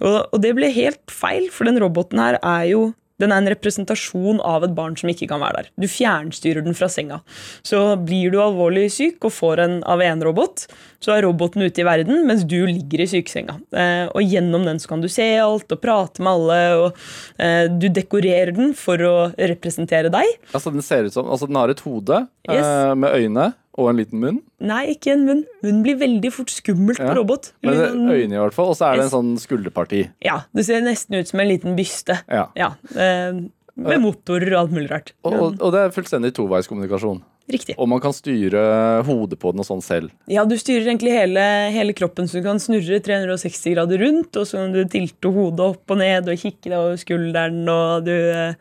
[0.00, 3.50] Og, og det ble helt feil, for den roboten her er jo den er en
[3.52, 5.66] representasjon av et barn som ikke kan være der.
[5.76, 7.18] Du fjernstyrer den fra senga.
[7.66, 10.64] Så blir du alvorlig syk og får en av en robot
[11.00, 13.56] så er roboten ute i verden mens du ligger i sykesenga.
[13.72, 17.64] Eh, og gjennom den så kan du se alt og prate med alle, og eh,
[17.72, 20.28] du dekorerer den for å representere deg.
[20.52, 22.64] Altså, den ser ut som Altså, den har et hode Yes.
[22.66, 23.42] eh, med øyne
[23.78, 24.40] og en liten munn.
[24.60, 25.44] Nei, ikke en munn.
[25.62, 27.08] Munnen blir veldig fort skummelt Ja.
[27.12, 27.52] på robot.
[27.62, 28.68] Men det Litt er sånn- øyne, i hvert fall.
[28.70, 30.10] Og så er det en sånn skulderparti.
[30.22, 32.20] Ja, det ser nesten ut som en liten byste.
[32.28, 32.48] Ja.
[32.56, 33.32] Ja, eh,
[33.76, 35.12] med motorer og alt mulig rart.
[35.24, 37.22] Og, og, og det er fullstendig toveiskommunikasjon.
[37.50, 37.74] Riktig.
[37.78, 40.10] Og man kan styre hodet på den og sånn selv.
[40.30, 41.40] Ja, du styrer egentlig hele,
[41.74, 45.58] hele kroppen, så du kan snurre 360 grader rundt, og så kan du tilte hodet
[45.60, 48.54] opp og ned og kikke deg over skulderen, og du eh,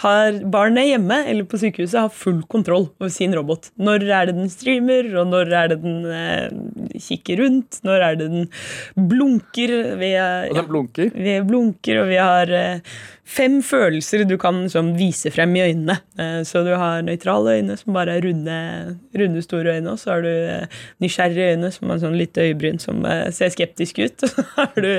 [0.00, 3.68] har barnet hjemme eller på sykehuset har full kontroll over sin robot.
[3.76, 8.16] Når er det den streamer, og når er det den eh, kikker rundt, når er
[8.16, 8.48] det den
[9.12, 9.74] blunker.
[10.00, 11.10] Vi, er- Og den blunker.
[11.14, 12.80] vi blunker, og vi har eh,
[13.32, 15.96] fem følelser du kan liksom, vise frem i øynene.
[16.20, 18.56] Eh, så du har nøytrale øyne, som bare er runde,
[19.18, 19.94] runde store øyne.
[19.94, 23.52] Og så har du eh, nysgjerrige øyne, som har sånn lite øyebryn som eh, ser
[23.54, 24.22] skeptisk ut.
[24.26, 24.92] Og så har du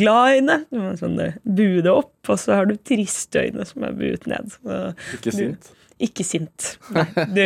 [0.00, 2.14] glade øyne, som er sånn buede opp.
[2.28, 4.54] Og så har du triste øyne, som er buet ned.
[4.56, 4.80] Så,
[5.18, 5.72] Ikke du- sint.
[6.00, 6.70] Ikke sint.
[7.36, 7.42] Du,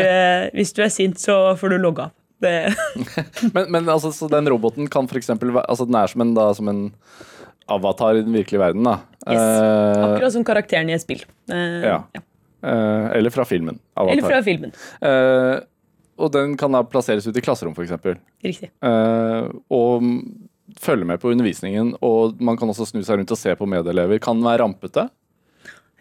[0.55, 2.13] hvis du er sint, så får du logge av.
[3.55, 6.51] Men, men altså, så den roboten kan for eksempel Altså, den er som en, da,
[6.53, 6.83] som en
[7.71, 8.99] avatar i den virkelige verden, da.
[9.25, 9.41] Yes.
[9.41, 11.23] Eh, akkurat som karakteren i et spill.
[11.51, 12.03] Eh, Ja.
[12.63, 13.79] eh, eller fra filmen.
[13.97, 14.13] Avatar.
[14.13, 14.73] Eller fra filmen.
[15.01, 15.61] Eh,
[16.17, 17.91] og den kan da plasseres ut i klasserom, f.eks.
[18.45, 18.71] Riktig.
[18.85, 20.05] Uh, og
[20.79, 21.97] følge med på undervisningen.
[22.07, 24.21] Og man kan også snu seg rundt og se på medelever.
[24.23, 25.09] Kan den være rampete?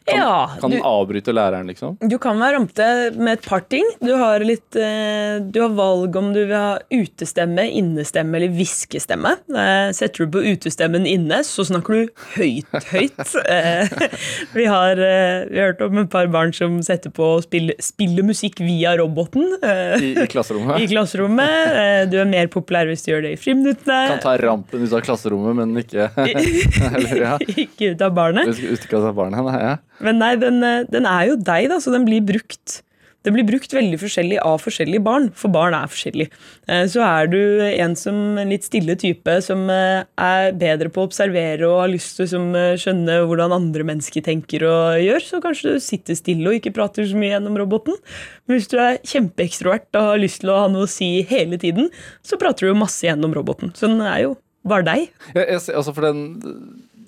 [0.05, 1.95] Kan, ja, kan du, den avbryte læreren, liksom?
[2.01, 3.87] Du kan være rampete med et par ting.
[4.03, 9.31] Du har, litt, eh, du har valg om du vil ha utestemme, innestemme eller hviskestemme.
[9.47, 13.21] Eh, setter du på utestemmen inne, så snakker du høyt, høyt.
[13.53, 13.89] Eh,
[14.57, 18.25] vi, har, vi har hørt om et par barn som setter på og spiller, spiller
[18.25, 20.79] musikk via roboten I, i klasserommet?
[20.83, 22.09] i klasserommet.
[22.11, 23.99] Du er mer populær hvis du gjør det i friminuttene.
[24.13, 27.35] Kan ta rampen ut av klasserommet, men ikke Eller, ja.
[27.53, 28.63] Ikke ut av barnet.
[28.63, 29.75] Ut av barnet, nei, ja.
[30.03, 32.81] Men nei, den, eh, den er jo deg, da, så den blir brukt.
[33.23, 36.33] Den blir brukt veldig forskjellig av forskjellige barn, for barn er forskjellige.
[36.67, 40.99] Eh, Så er du en som en litt stille type som eh, er bedre på
[40.99, 45.39] å observere og har lyst til å skjønne hvordan andre mennesker tenker og gjør, så
[45.39, 47.95] kanskje du sitter stille og ikke prater så mye gjennom roboten.
[48.43, 51.55] Men hvis du er kjempeekstrovert og har lyst til å ha noe å si hele
[51.63, 51.87] tiden,
[52.27, 53.71] så prater du jo masse gjennom roboten.
[53.71, 54.35] Så den er jo
[54.67, 55.07] bare deg.
[55.31, 56.27] Ja, jeg, altså for den,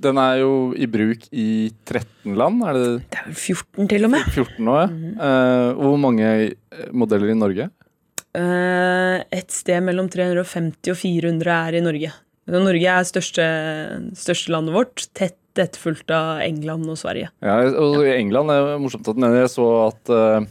[0.06, 1.48] den er jo i bruk i
[1.88, 2.62] 13 land.
[2.70, 4.28] Er det Det er vel 14 til og med.
[4.34, 4.76] 14 nå?
[4.82, 4.90] Ja.
[5.30, 7.70] Eh, hvor mange eh, modeller i Norge?
[8.36, 12.12] Uh, et sted mellom 350 og 400 er i Norge.
[12.52, 13.46] Norge er største,
[14.20, 17.30] største landet vårt, tett etterfulgt av England og Sverige.
[17.44, 19.46] Ja, og I England er morsomt at den nevner.
[19.46, 20.48] Jeg så at, eh,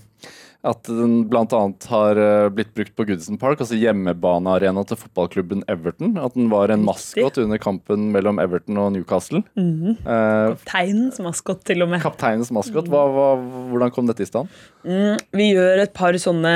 [0.64, 1.60] at den bl.a.
[1.90, 6.14] har eh, blitt brukt på Goodison Park, altså hjemmebanearena til fotballklubben Everton.
[6.20, 9.42] At den var en maskot under kampen mellom Everton og Newcastle.
[9.60, 9.98] Mhm.
[10.00, 12.00] Eh, Kapteinens maskot, til og med.
[12.04, 13.28] kapteinens maskot, hva, hva,
[13.72, 14.48] hvordan kom dette i stand?
[14.84, 16.50] Mm, vi gjør et par sånne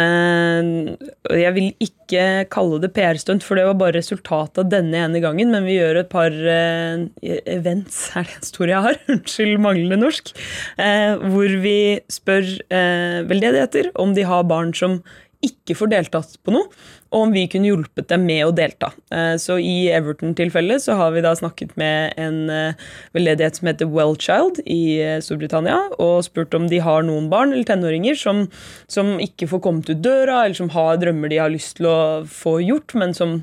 [1.32, 5.52] Jeg vil ikke kalle det PR-stunt, for det var bare resultatet av denne ene gangen,
[5.52, 7.06] men vi gjør et par eh,
[7.48, 9.00] events, er det en stor jeg har?
[9.14, 10.32] Unnskyld manglende norsk.
[10.80, 11.76] Eh, hvor vi
[12.12, 15.00] spør eh, veldedigheter om de har barn som
[15.44, 16.66] ikke får deltatt på noe,
[17.14, 18.90] og om vi kunne hjulpet dem med å delta.
[19.14, 23.90] Eh, Så i Everton-tilfellet så har vi da snakket med en eh, veldedighet som heter
[23.92, 28.48] Wellchild i eh, Storbritannia, og spurt om de har noen barn eller tenåringer som,
[28.90, 31.98] som ikke får kommet ut døra, eller som har drømmer de har lyst til å
[32.26, 33.38] få gjort, men som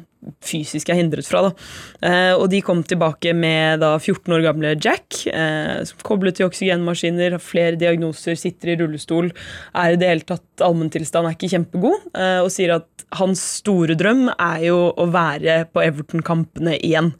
[0.45, 1.49] fysisk er hindret fra.
[2.01, 6.49] Eh, og de kom tilbake med da 14 år gamle Jack, eh, som koblet til
[6.49, 9.31] oksygenmaskiner, har flere diagnoser, sitter i rullestol,
[9.75, 13.95] er i det hele tatt allmenntilstand er ikke kjempegod, eh, og sier at hans store
[13.97, 17.11] drøm er jo å være på Everton-kampene igjen.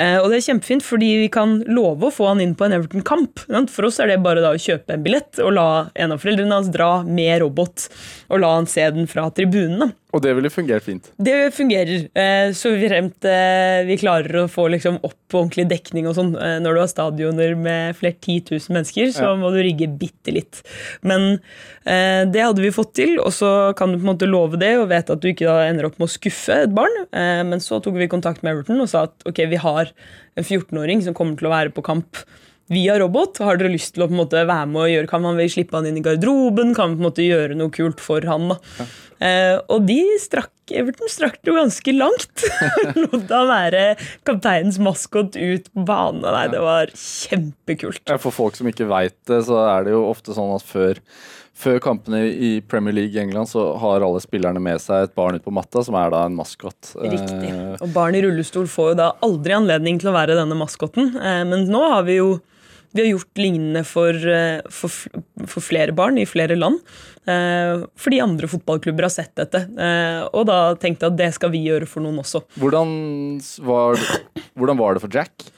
[0.00, 2.76] Eh, og det er kjempefint, fordi vi kan love å få han inn på en
[2.78, 3.44] Everton-kamp.
[3.72, 6.60] For oss er det bare da å kjøpe en billett og la en av foreldrene
[6.60, 7.88] hans dra med robot,
[8.30, 9.94] og la han se den fra tribunen.
[10.16, 11.10] Og det ville fungert fint.
[11.20, 12.06] Det fungerer.
[12.16, 16.32] Eh, så fremt eh, vi klarer å få liksom, opp ordentlig dekning og sånn.
[16.40, 20.32] Eh, når du har stadioner med flere 10 000 mennesker, så må du rigge bitte
[20.34, 20.62] litt.
[21.06, 21.36] Men
[21.86, 24.88] det hadde vi fått til, og så kan du på en måte love det og
[24.90, 26.96] vet at du ikke ender opp med å skuffe et barn.
[27.12, 29.92] Men så tok vi kontakt med Everton og sa at ok, vi har
[30.34, 32.24] en 14-åring som kommer til å være på kamp
[32.72, 33.38] via robot.
[33.46, 35.76] Har dere lyst til å på en måte være med og gjøre Kan man slippe
[35.78, 36.74] han inn i garderoben?
[36.74, 38.48] Kan man på en måte gjøre noe kult for han?
[38.54, 38.86] da?
[39.16, 42.42] Eh, og de strakk Everton strakk det jo ganske langt.
[43.00, 43.84] Lot han være
[44.26, 46.24] kapteinens maskot ut på banen.
[46.26, 48.02] Nei, det var kjempekult.
[48.10, 50.98] Ja, For folk som ikke veit det, så er det jo ofte sånn at før,
[51.56, 55.38] før kampene i Premier League i England, så har alle spillerne med seg et barn
[55.38, 56.92] ut på matta, som er da en maskot.
[56.98, 57.52] Riktig.
[57.54, 61.14] Eh, Og barn i rullestol får jo da aldri anledning til å være denne maskoten.
[61.16, 62.34] Eh, men nå har vi jo
[62.96, 64.92] vi har gjort lignende for, eh, for,
[65.46, 66.80] for flere barn i flere land.
[67.26, 69.66] Eh, fordi andre fotballklubber har sett dette.
[69.76, 72.44] Eh, og da tenkte jeg at det skal vi gjøre for noen også.
[72.56, 72.96] hvordan,
[73.66, 74.00] var,
[74.54, 75.50] hvordan var det for Jack?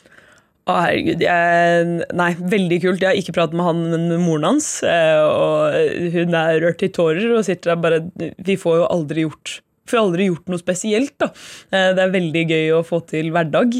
[0.68, 1.22] Å, herregud.
[1.24, 3.00] Jeg, nei, veldig kult.
[3.00, 4.66] Jeg har ikke pratet med han, men moren hans.
[4.84, 8.02] Og hun er rørt i tårer og sitter der bare
[8.44, 11.14] Vi får jo aldri gjort vi får aldri gjort noe spesielt.
[11.16, 11.30] da.
[11.72, 13.72] Det er veldig gøy å få til hverdag,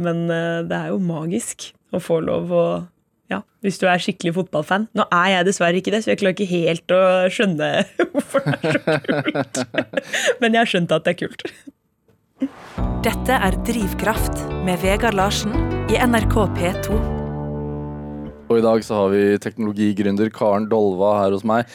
[0.00, 0.22] men
[0.70, 2.64] det er jo magisk å få lov å
[3.30, 4.88] ja, Hvis du er skikkelig fotballfan.
[4.96, 7.68] Nå er jeg dessverre ikke det, så jeg klarer ikke helt å skjønne
[8.12, 8.96] hvorfor det er så
[9.28, 9.62] kult.
[10.42, 11.46] Men jeg har skjønt at det er kult.
[13.04, 15.54] Dette er Drivkraft med Vegard Larsen
[15.92, 17.00] i NRK P2.
[18.50, 21.68] Og i dag så har vi teknologigründer Karen Dolva her hos meg.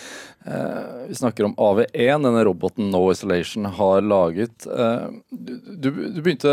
[0.46, 4.68] Eh, vi snakker om AV1, denne roboten No Isolation har laget.
[4.68, 6.52] Eh, du, du, du begynte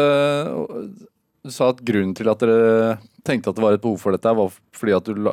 [1.43, 4.35] Du sa at grunnen til at dere tenkte at det var et behov for dette,
[4.39, 5.29] var fordi at du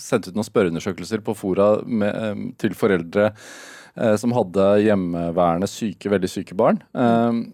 [0.00, 6.12] sendte ut noen spørreundersøkelser på fora med, eh, til foreldre eh, som hadde hjemmeværende syke,
[6.12, 6.80] veldig syke barn.
[6.94, 7.44] Eh,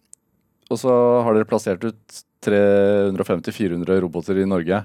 [0.71, 0.95] og så
[1.27, 4.85] har dere plassert ut 350-400 roboter i Norge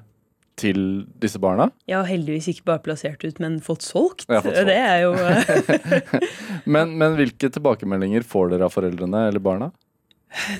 [0.60, 0.80] til
[1.20, 1.68] disse barna.
[1.90, 4.26] Ja, heldigvis ikke bare plassert ut, men fått solgt.
[4.30, 4.70] Fått solgt.
[4.70, 6.30] Det er jo eh,
[6.76, 9.70] Men, men hvilke tilbakemeldinger får dere av foreldrene eller barna?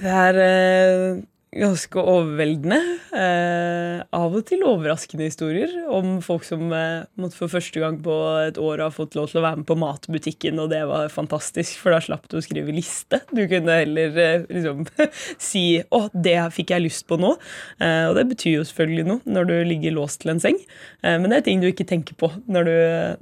[0.04, 1.24] Det er eh,
[1.56, 2.78] ganske overveldende.
[3.16, 8.16] Eh, av og til overraskende historier om folk som eh, måtte for første gang på
[8.44, 11.78] et år har fått lov til å være med på matbutikken, og det var fantastisk,
[11.82, 13.22] for da slapp du å skrive liste.
[13.32, 14.84] Du kunne heller eh, liksom
[15.50, 17.36] si 'Å, det fikk jeg lyst på nå'.
[17.80, 20.60] Eh, og det betyr jo selvfølgelig noe når du ligger låst til en seng,
[21.04, 22.76] eh, men det er ting du ikke tenker på når du,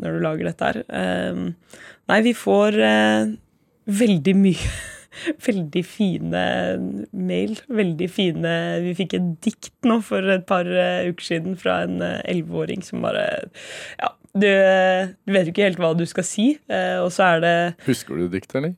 [0.03, 0.81] når du lager dette her.
[0.89, 2.81] Eh, nei, vi får
[3.83, 4.73] veldig mye
[5.45, 6.43] veldig fine
[7.11, 7.55] mail.
[7.69, 12.01] Veldig fine Vi fikk et dikt nå for et par eh, uker siden fra en
[12.03, 13.25] eh, elleveåring som bare
[13.99, 17.43] Ja, du, du vet jo ikke helt hva du skal si, eh, og så er
[17.43, 18.73] det Husker du diktet, eller?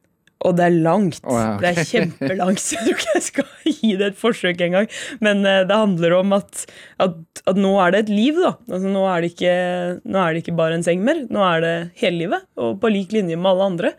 [0.45, 1.21] og det er langt.
[1.25, 1.61] Oh, ja, okay.
[1.63, 3.47] Det er kjempelangt, så jeg tror ikke jeg skal
[3.79, 4.89] gi det et forsøk engang.
[5.25, 6.65] Men det handler om at,
[7.01, 7.15] at,
[7.49, 8.51] at nå er det et liv, da.
[8.69, 9.55] Altså, nå, er det ikke,
[10.05, 11.23] nå er det ikke bare en seng mer.
[11.33, 13.93] Nå er det hele livet, og på lik linje med alle andre.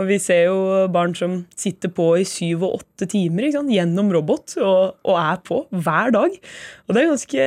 [0.00, 4.56] Og vi ser jo barn som sitter på i syv og åtte timer gjennom robot,
[4.62, 6.38] og, og er på hver dag.
[6.92, 7.44] Og det er ganske,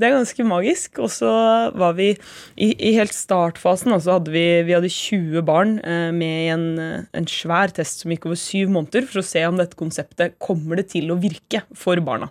[0.00, 1.00] det er ganske magisk.
[1.04, 1.30] Og så
[1.76, 2.10] var vi
[2.56, 6.66] i, i helt startfasen, altså hadde vi, vi hadde 20 barn eh, med i en,
[7.12, 10.80] en svær test som gikk over syv måneder, for å se om dette konseptet kommer
[10.80, 12.30] det til å virke for barna.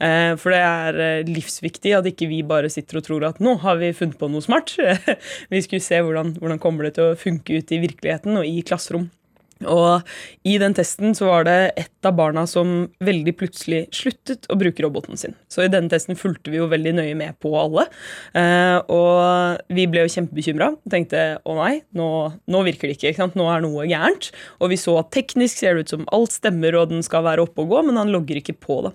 [0.00, 3.58] Eh, for det er eh, livsviktig at ikke vi bare sitter og tror at nå
[3.64, 4.72] har vi funnet på noe smart.
[5.52, 8.64] vi skulle se hvordan, hvordan kommer det til å funke ute i virkeligheten og i
[8.90, 9.19] klasserom.
[9.68, 10.06] Og
[10.48, 14.84] i den testen så var det ett av barna som veldig plutselig sluttet å bruke
[14.84, 15.34] roboten sin.
[15.52, 17.84] Så i denne testen fulgte vi jo veldig nøye med på alle.
[18.32, 20.70] Eh, og vi ble jo kjempebekymra.
[20.92, 22.08] Tenkte å nei, nå,
[22.48, 23.12] nå virker det ikke.
[23.12, 23.36] ikke sant?
[23.36, 24.30] Nå er noe gærent.
[24.60, 27.44] Og vi så at teknisk ser det ut som alt stemmer og den skal være
[27.44, 28.94] oppe og gå, men han logger ikke på det.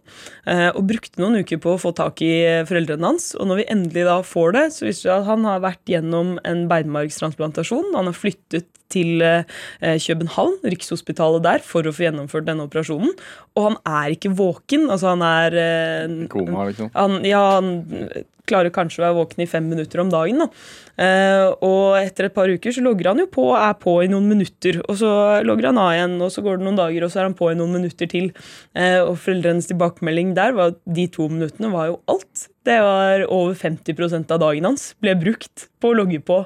[0.50, 2.34] Eh, og brukte noen uker på å få tak i
[2.66, 3.34] foreldrene hans.
[3.38, 6.40] Og når vi endelig da får det, så viser det at han har vært gjennom
[6.42, 7.94] en beinmargstransplantasjon.
[7.94, 9.98] Han har flyttet til eh,
[10.64, 13.12] Rikshospitalet der, for å få gjennomført denne operasjonen.
[13.56, 14.88] Og han er ikke våken.
[14.90, 16.94] Altså, han er eh, Koma, liksom.
[16.96, 20.44] han, ja, han klarer kanskje å være våken i fem minutter om dagen.
[20.44, 20.48] Da.
[21.06, 24.10] Eh, og etter et par uker så logger han jo på og er på i
[24.12, 24.82] noen minutter.
[24.86, 25.12] Og så
[25.46, 27.52] logger han av igjen, og så går det noen dager, og så er han på
[27.52, 28.32] i noen minutter til.
[28.78, 32.50] Eh, og foreldrenes tilbakemelding der var at de to minuttene var jo alt.
[32.66, 36.42] Det var over 50 av dagen hans ble brukt på å logge på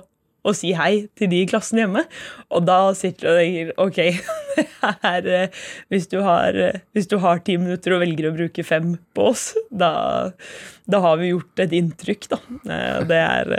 [0.47, 2.06] og si hei til de i klassen hjemme.
[2.54, 3.99] Og da sitter du og tenker OK,
[4.60, 8.36] det er, eh, hvis, du har, eh, hvis du har ti minutter og velger å
[8.38, 9.91] bruke fem på oss, da,
[10.89, 12.41] da har vi gjort et inntrykk, da.
[12.65, 13.56] Eh, Det er,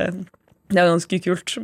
[0.70, 1.56] det er ganske kult.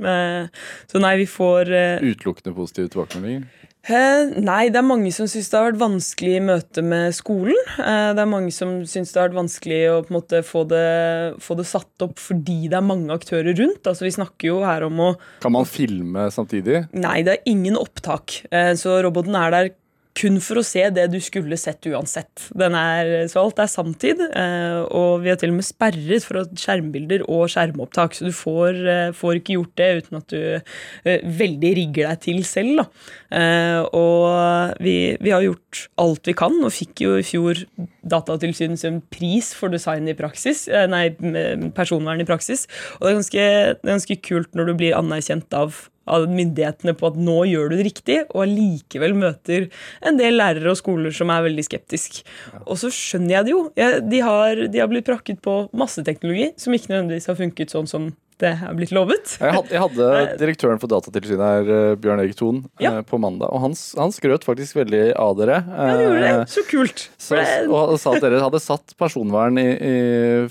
[0.90, 1.70] Så nei, vi får
[2.02, 3.65] Utelukkende positive tilbakemeldinger.
[3.86, 7.54] Eh, nei, det er mange som syns det har vært vanskelig i møte med skolen.
[7.78, 10.64] Eh, det er mange som syns det har vært vanskelig å på en måte få
[10.70, 10.86] det,
[11.44, 13.86] få det satt opp fordi det er mange aktører rundt.
[13.86, 15.08] Altså, Vi snakker jo her om å
[15.44, 16.88] Kan man filme samtidig?
[16.98, 18.40] Nei, det er ingen opptak.
[18.50, 19.74] Eh, så roboten er der
[20.16, 22.48] kun for å se det du skulle sett uansett.
[22.56, 27.26] Er, så alt er sanntid, eh, og vi har til og med sperret for skjermbilder
[27.28, 31.72] og skjermopptak, så du får, eh, får, ikke gjort det uten at du eh, veldig
[31.80, 32.80] rigger deg til selv.
[32.80, 32.86] Da.
[33.96, 37.60] Og vi, vi, har gjort alt vi kan, og fikk jo i fjor
[38.06, 41.08] Datatilsynets pris for design i praksis, nei,
[41.76, 42.66] personvern i praksis.
[42.98, 43.44] Og det er ganske,
[43.82, 47.72] det er ganske kult når du blir anerkjent av av myndighetene på at nå gjør
[47.72, 49.68] du det riktig, og allikevel møter
[50.06, 52.22] en del lærere og skoler som er veldig skeptisk.
[52.64, 53.64] Og så skjønner jeg det jo.
[53.76, 57.90] de, har, de har blitt prakket på masse teknologi som ikke nødvendigvis har funket sånn
[57.90, 59.36] som det er blitt lovet.
[59.40, 62.98] Jeg hadde, jeg hadde direktøren for Datatilsynet her, eh, Bjørn Erik Thon, ja.
[62.98, 63.48] Eh, på mandag.
[63.48, 65.62] Og han, han, skrøt faktisk veldig av dere.
[65.64, 66.32] Ja, det gjorde det.
[66.34, 67.06] Eh, så kult.
[67.16, 67.40] Så,
[67.70, 69.96] og sa at dere hadde satt personvern i, i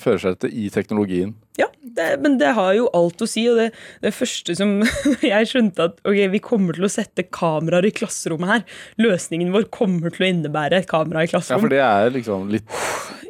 [0.01, 1.35] førersetet i teknologien.
[1.59, 3.45] Ja, det, men det har jo alt å si.
[3.51, 3.69] Og det,
[4.03, 4.77] det første som
[5.33, 8.65] jeg skjønte at ok, vi kommer til å sette kameraer i klasserommet her.
[9.01, 11.61] Løsningen vår kommer til å innebære et kamera i klasserommet.
[11.61, 12.79] Ja, for det er liksom litt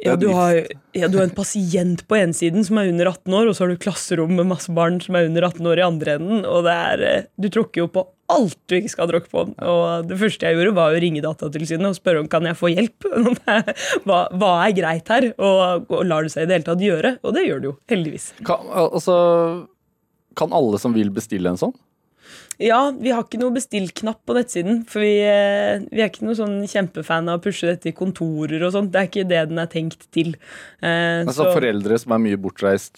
[0.06, 0.58] ja, du har,
[0.94, 3.64] ja, du har en pasient på ene siden som er under 18 år, og så
[3.64, 6.44] har du klasserom med masse barn som er under 18 år i andre enden.
[6.44, 9.44] og det er, eh, Du tråkker jo på alt du ikke skal ha tråkke på.
[9.70, 12.72] Og det første jeg gjorde, var å ringe Datatilsynet og spørre om kan jeg få
[12.72, 13.08] hjelp.
[14.06, 15.30] hva, hva er greit her?
[15.36, 17.16] Og, og lar det seg i det hele tatt gjøre?
[17.22, 18.30] Og det gjør det jo, heldigvis.
[18.46, 19.16] Kan, altså,
[20.38, 21.76] kan alle som vil bestille en sånn?
[22.62, 24.80] Ja, vi har ikke noe bestill-knapp på nettsiden.
[24.88, 28.62] For vi, eh, vi, er ikke noe sånn kjempefan av å pushe dette i kontorer
[28.64, 28.92] og sånt.
[28.94, 30.32] Det er ikke det den er tenkt til.
[30.80, 32.94] Eh, altså så, Foreldre som er mye bortreist,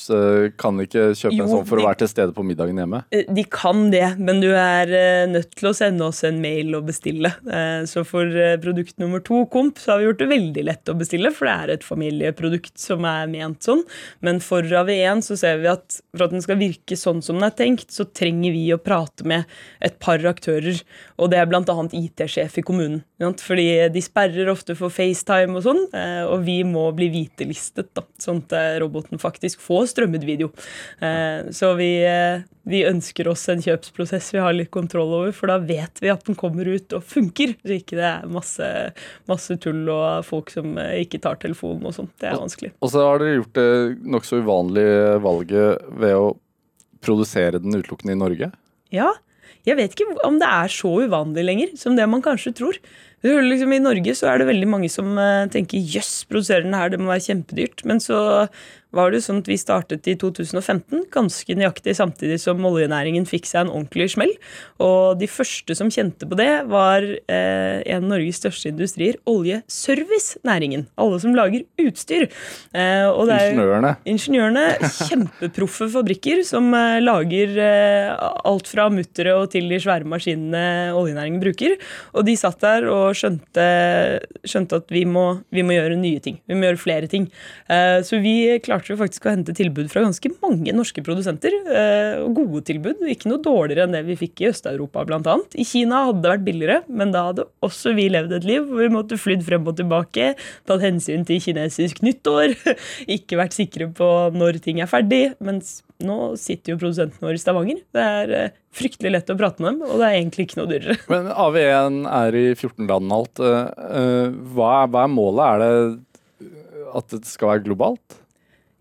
[0.60, 3.02] kan ikke kjøpe jo, en sånn for de, å være til stede på middagen hjemme?
[3.14, 6.78] Eh, de kan det, men du er eh, nødt til å sende oss en mail
[6.78, 7.32] og bestille.
[7.50, 10.96] Eh, så for produkt nummer to, Komp, så har vi gjort det veldig lett å
[10.98, 13.82] bestille, for det er et familieprodukt som er ment sånn.
[14.24, 17.48] Men for AV1 så ser vi at for at den skal virke sånn som den
[17.48, 19.47] er tenkt, så trenger vi å prate med
[19.84, 20.80] et par aktører,
[21.18, 21.62] og det er bl.a.
[21.94, 23.02] IT-sjef i kommunen.
[23.18, 28.04] Fordi de sperrer ofte for FaceTime og sånn, eh, og vi må bli hvitelistet, da,
[28.22, 30.50] sånn at eh, roboten faktisk får strømmet video.
[31.02, 31.90] Eh, så vi,
[32.68, 36.24] vi ønsker oss en kjøpsprosess vi har litt kontroll over, for da vet vi at
[36.28, 38.72] den kommer ut og funker, så ikke det er masse,
[39.30, 42.14] masse tull og folk som ikke tar telefonen og sånt.
[42.20, 42.74] Det er vanskelig.
[42.78, 43.70] Og så har dere gjort det
[44.14, 46.28] nokså uvanlige valget ved å
[47.04, 48.50] produsere den utelukkende i Norge?
[48.94, 49.12] Ja,
[49.66, 52.78] jeg vet ikke om det er så uvanlig lenger som det man kanskje tror.
[53.24, 56.92] Liksom, I Norge så er det veldig mange som uh, tenker jøss, produserer den her,
[56.92, 57.82] det må være kjempedyrt.
[57.88, 58.20] Men så
[58.96, 63.66] var det sånn at vi startet i 2015, ganske nøyaktig samtidig som oljenæringen fikk seg
[63.66, 64.32] en ordentlig smell.
[64.80, 70.86] Og de første som kjente på det, var eh, en av Norges største industrier, oljeservicenæringen.
[71.00, 72.28] Alle som lager utstyr.
[72.72, 73.92] Eh, og det er ingeniørene.
[74.08, 74.64] Ingeniørene,
[75.08, 78.14] Kjempeproffe fabrikker som eh, lager eh,
[78.48, 81.76] alt fra muttere og til de svære maskinene oljenæringen bruker.
[82.16, 83.68] Og de satt der og skjønte,
[84.48, 86.40] skjønte at vi må, vi må, gjøre nye ting.
[86.48, 87.28] Vi må gjøre flere ting.
[87.68, 91.54] Eh, så vi klarte klarte jo faktisk å hente tilbud fra ganske mange norske produsenter.
[91.66, 93.02] Eh, og gode tilbud.
[93.10, 95.36] Ikke noe dårligere enn det vi fikk i Øst-Europa bl.a.
[95.58, 98.84] I Kina hadde det vært billigere, men da hadde også vi levd et liv hvor
[98.84, 100.30] vi måtte flydd frem og tilbake,
[100.68, 102.54] tatt hensyn til kinesisk nyttår,
[103.18, 105.34] ikke vært sikre på når ting er ferdig.
[105.42, 107.80] mens nå sitter jo produsenten vår i Stavanger.
[107.94, 110.70] Det er eh, fryktelig lett å prate med dem, og det er egentlig ikke noe
[110.70, 110.94] dyrere.
[111.10, 113.42] Men AV1 er i 14 land alt.
[113.42, 115.42] Eh, hva er, hva er målet?
[115.48, 116.48] Er det
[116.98, 118.20] at det skal være globalt?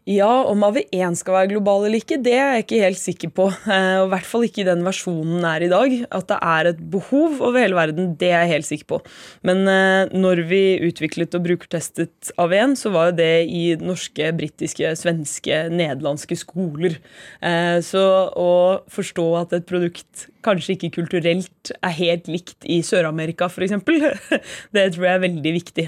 [0.07, 3.47] Ja, om AV1 skal være global eller ikke, det er jeg ikke helt sikker på.
[3.67, 5.95] Eh, og I hvert fall ikke i den versjonen er i dag.
[6.15, 9.01] At det er et behov over hele verden, det er jeg helt sikker på.
[9.43, 14.93] Men eh, når vi utviklet og brukertestet AV1, så var jo det i norske, britiske,
[14.95, 16.95] svenske, nederlandske skoler.
[17.43, 18.49] Eh, så å
[18.87, 23.75] forstå at et produkt kanskje ikke kulturelt er helt likt i Sør-Amerika, f.eks.
[24.75, 25.87] Det tror jeg er veldig viktig.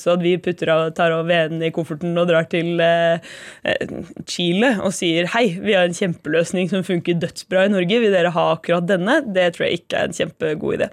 [0.00, 3.92] Så at vi putter av, tar AV1 i kofferten og drar til Eh,
[4.30, 8.32] Chile og sier hei, vi har en kjempeløsning som funker dødsbra i Norge, vil dere
[8.34, 9.20] ha akkurat denne?
[9.34, 10.90] Det tror jeg ikke er en kjempegod idé.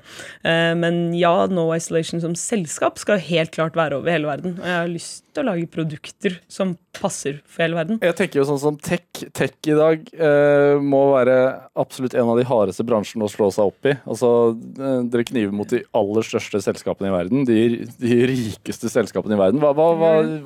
[0.47, 4.57] Eh, men ja, No Isolation som selskap skal helt klart være over hele verden.
[4.61, 8.01] Og jeg har lyst til å lage produkter som passer for hele verden.
[8.03, 9.05] Jeg tenker jo sånn som tech,
[9.37, 11.37] tech i dag eh, må være
[11.79, 13.95] absolutt en av de hardeste bransjene å slå seg opp i.
[14.09, 14.29] Altså,
[14.77, 17.45] eh, dere kniver mot de aller største selskapene i verden.
[17.47, 17.59] De,
[18.01, 19.61] de rikeste selskapene i verden.
[19.63, 19.89] Hva, hva,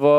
[0.01, 0.17] hva,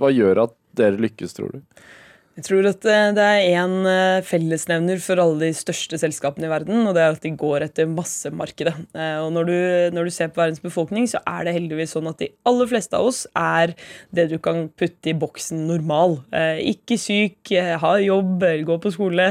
[0.00, 1.84] hva, gjør at dere lykkes, tror du?
[2.32, 6.52] Jeg tror at eh, det er én eh, fellesnevner for alle de største selskapene i
[6.52, 8.72] verden, og det er at de går etter massemarkedet.
[8.96, 9.56] Eh, og når du,
[9.98, 12.96] når du ser på verdens befolkning, så er det heldigvis sånn at de aller fleste
[12.96, 13.74] av oss er
[14.16, 16.22] det du kan putte i boksen normal.
[16.64, 17.52] Ikke syk,
[17.82, 19.28] ha jobb, gå på skole.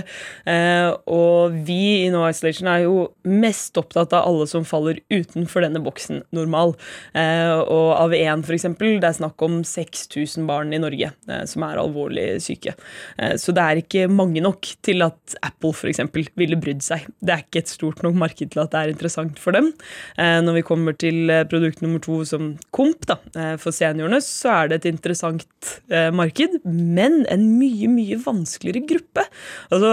[1.10, 2.96] Og vi i No Isolation er jo
[3.26, 6.76] mest opptatt av alle som faller utenfor denne boksen normal.
[7.16, 11.14] Og av én, f.eks., det er snakk om 6000 barn i Norge
[11.50, 12.76] som er alvorlig syke.
[13.18, 16.02] Eh, så det er ikke mange nok til at Apple f.eks.
[16.40, 17.08] ville brydd seg.
[17.20, 19.72] Det er ikke et stort nok marked til at det er interessant for dem.
[20.18, 23.18] Eh, når vi kommer til eh, produkt nummer to som Komp da,
[23.62, 25.70] for seniorene, så er det et interessant
[26.16, 29.26] marked, men en mye, mye vanskeligere gruppe.
[29.74, 29.92] Altså,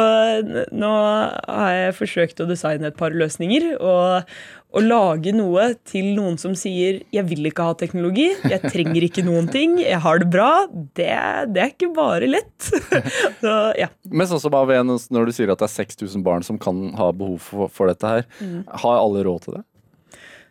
[0.72, 3.74] nå har jeg forsøkt å designe et par løsninger.
[3.78, 4.28] og
[4.68, 9.24] å lage noe til noen som sier 'jeg vil ikke ha teknologi', 'jeg trenger ikke
[9.24, 11.08] noen ting', 'jeg har det bra', det,
[11.54, 12.68] det er ikke bare lett.
[13.42, 13.88] Så, ja.
[14.04, 17.10] Men sånn som AVN, når du sier at det er 6000 barn som kan ha
[17.12, 18.64] behov for, for dette her, mm.
[18.84, 19.64] har alle råd til det?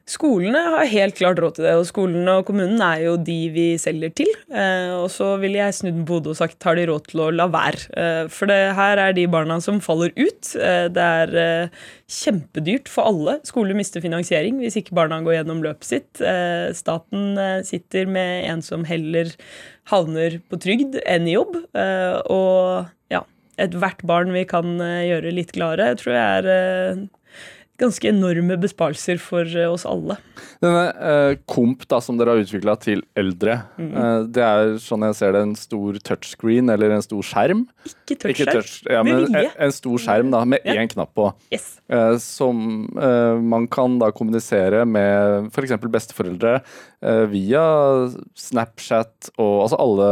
[0.08, 3.66] Skolene har helt klart råd til det, og skolene og kommunen er jo de vi
[3.82, 4.30] selger til.
[4.48, 7.28] Eh, og så ville jeg snudd på hodet og sagt har de råd til å
[7.36, 7.82] la være.
[7.92, 10.54] Eh, for det her er de barna som faller ut.
[10.56, 13.36] Eh, det er eh, kjempedyrt for alle.
[13.50, 16.24] Skoler mister finansiering hvis ikke barna går gjennom løpet sitt.
[16.24, 19.36] Eh, staten eh, sitter med en som heller
[19.92, 21.60] havner på trygd enn i jobb.
[22.32, 23.22] og ja,
[23.60, 27.08] ethvert barn vi kan gjøre litt gladere, tror jeg er
[27.78, 30.18] ganske enorme besparelser for eh, oss alle.
[30.64, 33.92] Denne eh, Komp da, som dere har utvikla til eldre, mm.
[33.92, 37.66] eh, det er sånn jeg ser det en stor touchscreen eller en stor skjerm?
[37.88, 40.88] Ikke touchskjerm, touch, ja, men en, en, stor skjerm da, med én ja.
[40.96, 41.30] knapp på.
[41.54, 41.70] Yes.
[41.94, 45.78] Eh, som eh, man kan da kommunisere med f.eks.
[45.88, 46.60] besteforeldre
[47.30, 47.64] via
[48.38, 50.08] Snapchat og altså alle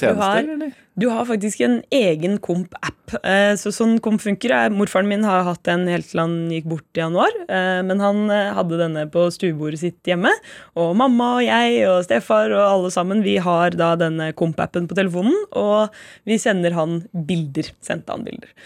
[0.00, 0.74] tjenester, du har, eller?
[0.96, 3.12] Du har faktisk en egen Komp-app.
[3.20, 6.70] Eh, så sånn Komp funker er, Morfaren min har hatt en helt til han gikk
[6.70, 7.34] bort i januar.
[7.52, 10.32] Eh, men han eh, hadde denne på stuebordet sitt hjemme.
[10.80, 14.96] Og mamma og jeg og stefar og alle sammen vi har da denne Komp-appen på
[14.96, 15.36] telefonen.
[15.52, 15.92] Og
[16.24, 17.68] vi sender han bilder.
[17.84, 18.56] Sendte han bilder.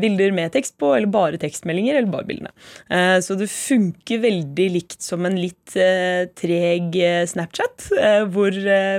[0.00, 2.52] Bilder med tekst på, eller bare tekstmeldinger, eller bare bildene.
[3.24, 5.76] Så det funker veldig likt som en litt
[6.38, 6.96] treg
[7.30, 7.88] Snapchat,
[8.32, 8.56] hvor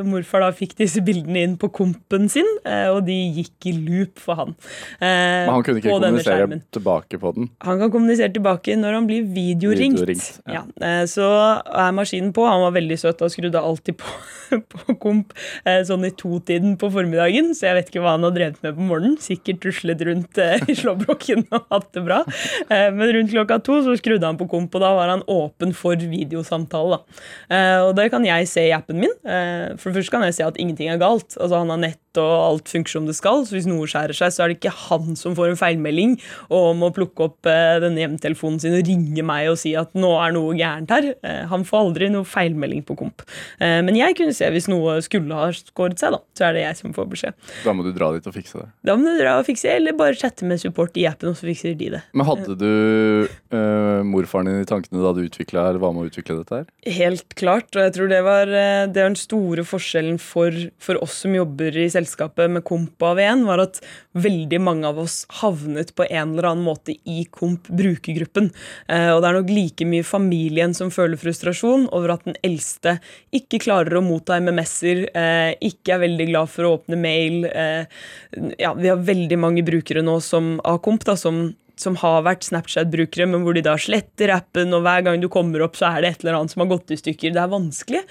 [0.08, 2.48] morfar da fikk disse bildene inn på kompen sin.
[2.66, 4.56] Eh, og de gikk i loop for han.
[5.00, 7.50] Eh, Men han kunne ikke kommunisere tilbake på den?
[7.66, 10.00] Han kan kommunisere tilbake når han blir videoringt.
[10.02, 10.64] videoringt ja.
[10.64, 10.64] Ja.
[11.02, 11.30] Eh, så
[11.66, 12.46] er maskinen på.
[12.50, 14.06] Han var veldig søt og skrudde alltid på,
[14.72, 15.36] på komp
[15.66, 18.88] sånn i to-tiden på formiddagen, så jeg vet ikke hva han har drevet med på
[18.90, 19.18] morgenen.
[19.22, 22.22] Sikkert tuslet rundt i slåbroken og hatt det bra.
[22.70, 26.00] Men rundt klokka to så skrudde han på komp, og da var han åpen for
[26.00, 27.02] videosamtale.
[27.86, 29.16] Og det kan jeg se i appen min.
[29.24, 31.36] For det første kan jeg se at ingenting er galt.
[31.38, 33.44] Altså Han har nett og alt funker som det skal.
[33.46, 36.16] Så hvis noe skjærer seg, så er det ikke han som får en feilmelding
[36.56, 40.12] og må plukke opp eh, denne hjemmetelefonen sin og ringe meg og si at nå
[40.22, 41.12] er noe gærent her.
[41.22, 43.26] Eh, han får aldri noe feilmelding på komp.
[43.60, 46.22] Eh, men jeg kunne se hvis noe skulle ha skåret seg, da.
[46.38, 47.38] Så er det jeg som får beskjed.
[47.66, 48.70] Da må du dra dit og fikse det?
[48.88, 51.50] Da må du dra og fikse, eller bare chatte med support i appen, og så
[51.50, 52.04] fikser de det.
[52.18, 52.72] Men hadde du
[53.54, 56.68] uh, morfaren din i tankene da du utvikla her, var med å utvikle dette her?
[57.00, 61.22] Helt klart, og jeg tror det var, det var den store forskjellen for, for oss
[61.26, 63.82] som jobber i selskapet med Komp av én, var at
[64.20, 68.52] veldig mange av oss havnet på en eller annen måte i Komp brukergruppen.
[68.90, 72.98] Uh, og det er nok like mye familien som føler frustrasjon over at den eldste
[73.36, 77.46] ikke klarer å motta MMS-er, uh, ikke er veldig glad for å åpne mail.
[77.50, 77.86] Eh,
[78.60, 82.48] ja, vi har veldig mange brukere nå som, av Komp da, som som har vært
[82.48, 86.04] Snapchat-brukere, men hvor de da sletter appen, og hver gang du kommer opp, så er
[86.04, 87.36] det et eller annet som har gått i stykker.
[87.36, 88.04] Det er vanskelig.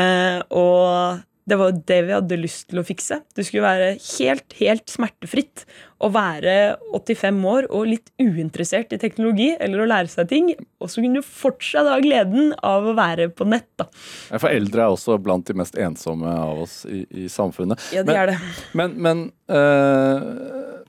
[0.00, 3.18] Eh, og det var det vi hadde lyst til å fikse.
[3.36, 5.64] Det skulle være helt, helt smertefritt
[6.04, 6.54] å være
[6.96, 10.48] 85 år og litt uinteressert i teknologi eller å lære seg ting.
[10.80, 13.68] Og så kunne du fortsatt ha gleden av å være på nett.
[13.80, 13.90] da.
[14.32, 17.92] For eldre er også blant de mest ensomme av oss i, i samfunnet.
[17.92, 18.38] Ja, de men, er det.
[18.72, 20.82] Men, men øh,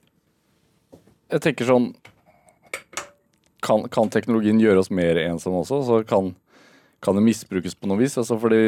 [1.36, 1.91] jeg tenker sånn
[3.66, 5.82] kan, kan, teknologien gjøre oss mer ensomme også?
[5.88, 6.34] Så kan,
[7.03, 8.18] kan det misbrukes på noe vis?
[8.22, 8.61] Altså fordi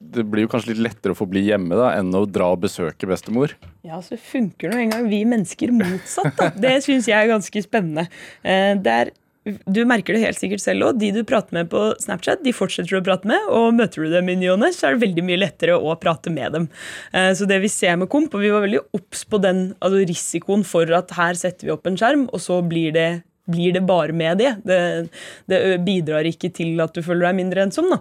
[0.00, 2.62] det blir jo kanskje litt lettere å få bli hjemme da, enn å dra og
[2.62, 3.52] besøke bestemor?
[3.84, 6.32] Ja, så funker nå engang vi mennesker motsatt.
[6.38, 6.48] Da.
[6.56, 8.06] Det syns jeg er ganske spennende.
[8.40, 9.12] Eh, der,
[9.44, 11.02] du merker det helt sikkert selv òg.
[11.02, 13.44] De du prater med på Snapchat, de fortsetter du å prate med.
[13.52, 15.96] Og møter du dem i ny og ne, så er det veldig mye lettere å
[16.00, 16.70] prate med dem.
[17.12, 20.04] Eh, så det vi ser med Komp, og vi var veldig obs på den altså
[20.08, 23.10] risikoen for at her setter vi opp en skjerm, og så blir det
[23.50, 24.52] blir det bare med det.
[24.66, 24.80] det.
[25.50, 27.90] Det bidrar ikke til at du føler deg mindre ensom.
[27.92, 28.00] Da.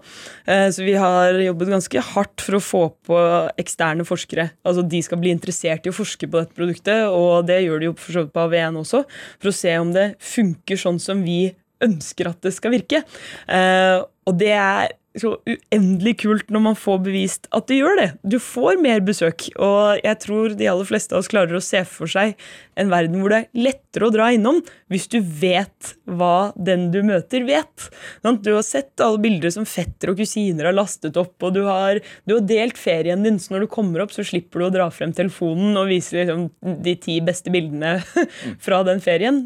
[0.50, 3.22] Eh, så vi har jobbet ganske hardt for å få på
[3.62, 4.50] eksterne forskere.
[4.68, 7.90] Altså De skal bli interessert i å forske på dette produktet, og det gjør de
[7.92, 9.04] jo for så vidt på AV1 også,
[9.40, 11.42] for å se om det funker sånn som vi
[11.84, 13.04] ønsker at det skal virke.
[13.48, 18.10] Eh, og det er så uendelig kult når man får bevist at det gjør det.
[18.22, 21.82] Du får mer besøk, og jeg tror de aller fleste av oss klarer å se
[21.90, 22.36] for seg
[22.80, 27.02] en verden hvor det er lettere å dra innom hvis du vet hva den du
[27.06, 27.90] møter, vet.
[28.22, 32.00] Du har sett alle bilder som fetter og kusiner har lastet opp, og du har,
[32.30, 34.88] du har, delt ferien din, så når du kommer opp, så slipper du å dra
[34.94, 36.48] frem telefonen og vise liksom
[36.86, 37.98] de ti beste bildene
[38.66, 39.44] fra den ferien.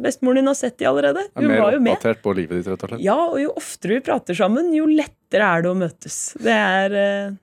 [0.00, 1.24] Bestemoren din har sett de allerede.
[1.38, 1.96] Hun var jo med.
[3.04, 6.18] Ja, og jo oftere vi prater sammen, jo lettere er det å møtes.
[6.40, 7.34] Det er eh,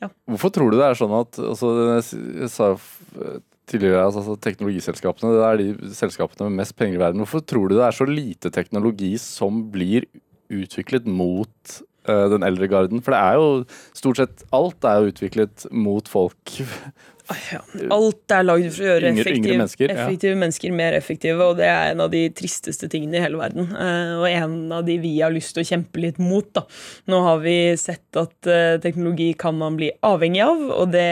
[0.00, 0.10] ja.
[0.30, 2.68] Hvorfor tror du det er sånn at altså, Jeg sa
[3.70, 7.22] tidligere altså, teknologiselskapene det er de selskapene med mest penger i verden.
[7.22, 10.06] Hvorfor tror du det er så lite teknologi som blir
[10.50, 11.76] utviklet mot
[12.08, 13.02] uh, den eldre garden?
[13.04, 13.50] For det er jo
[13.98, 16.56] stort sett alt er jo utviklet mot folk
[17.52, 17.60] ja.
[17.94, 20.40] Alt er lagd for å gjøre yngre, effektiv, yngre mennesker, effektive ja.
[20.42, 23.70] mennesker mer effektive, og det er en av de tristeste tingene i hele verden.
[23.74, 26.48] Uh, og en av de vi har lyst til å kjempe litt mot.
[26.56, 26.64] Da.
[27.10, 31.10] Nå har vi sett at uh, teknologi kan man bli avhengig av, og det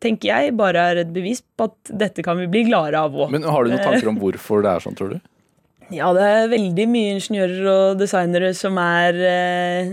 [0.00, 3.32] tenker jeg bare er et bevis på at dette kan vi bli gladere av òg.
[3.34, 5.20] Men har du noen tanker om hvorfor det er sånn, tror du?
[5.90, 9.88] Ja, det er veldig mye ingeniører og designere som er eh,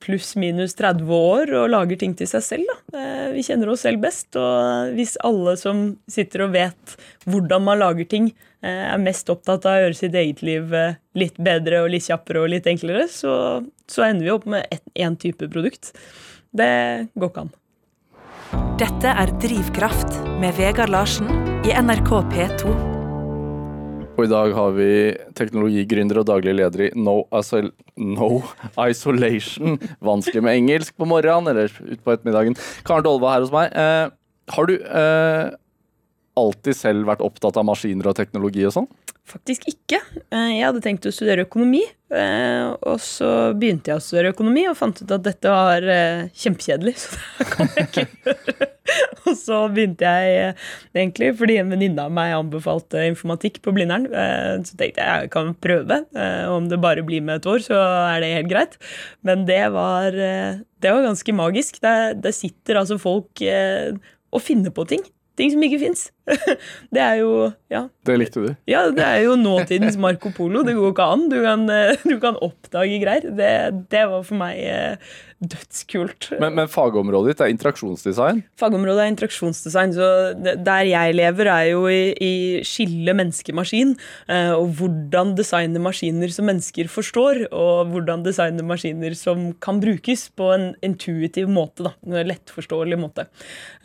[0.00, 2.70] pluss-minus 30 år og lager ting til seg selv.
[2.70, 3.02] Da.
[3.34, 6.94] Vi kjenner oss selv best, og hvis alle som sitter og vet
[7.28, 8.30] hvordan man lager ting,
[8.64, 12.08] eh, er mest opptatt av å gjøre sitt eget liv eh, litt bedre og litt
[12.08, 13.34] kjappere og litt enklere, så,
[13.84, 15.92] så ender vi opp med én type produkt.
[16.48, 16.72] Det
[17.12, 17.52] går ikke an.
[18.80, 21.28] Dette er Drivkraft med Vegard Larsen
[21.68, 22.91] i NRK P2.
[24.12, 24.88] Og i dag har vi
[25.38, 28.42] teknologigründer og daglig leder i no, Isol no,
[28.84, 29.78] Isolation.
[30.04, 32.58] Vanskelig med engelsk på morgenen eller utpå ettermiddagen.
[32.84, 33.72] Karen Dolva her hos meg.
[33.72, 34.12] Eh,
[34.52, 35.54] har du eh,
[36.42, 38.90] alltid selv vært opptatt av maskiner og teknologi og sånn?
[39.22, 40.00] Faktisk ikke.
[40.34, 41.80] Eh, jeg hadde tenkt å studere økonomi.
[42.12, 46.24] Eh, og så begynte jeg å studere økonomi og fant ut at dette var eh,
[46.42, 46.94] kjempekjedelig.
[47.02, 48.68] Så det kan jeg ikke gjøre.
[49.22, 50.56] Og så begynte jeg
[50.90, 54.08] egentlig fordi en venninne av meg anbefalte informatikk på Blindern.
[54.66, 56.00] Så tenkte jeg jeg kan prøve.
[56.50, 58.76] Om det bare blir med et år, så er det helt greit.
[59.24, 61.78] Men det var, det var ganske magisk.
[61.80, 61.94] Det,
[62.26, 65.06] det sitter altså folk og finner på ting
[65.38, 66.06] ting som ikke fins.
[66.94, 67.32] det er jo
[67.72, 67.86] ja.
[68.06, 68.48] Det likte du?
[68.68, 70.62] Ja, det er jo nåtidens Marco Polo.
[70.66, 71.28] Det går ikke an.
[71.32, 71.66] Du kan,
[72.10, 73.28] du kan oppdage greier.
[73.32, 73.52] Det,
[73.92, 75.12] det, var for meg eh,
[75.42, 76.28] dødskult.
[76.42, 78.42] Men, men, fagområdet ditt er interaksjonsdesign?
[78.60, 79.94] Fagområdet er interaksjonsdesign.
[79.96, 82.34] Så der jeg lever, er jo i, i
[82.66, 83.94] skille menneske-maskin.
[84.28, 90.28] Eh, og hvordan designe maskiner som mennesker forstår, og hvordan designe maskiner som kan brukes
[90.36, 91.88] på en intuitiv måte.
[91.88, 93.26] da, En lettforståelig måte.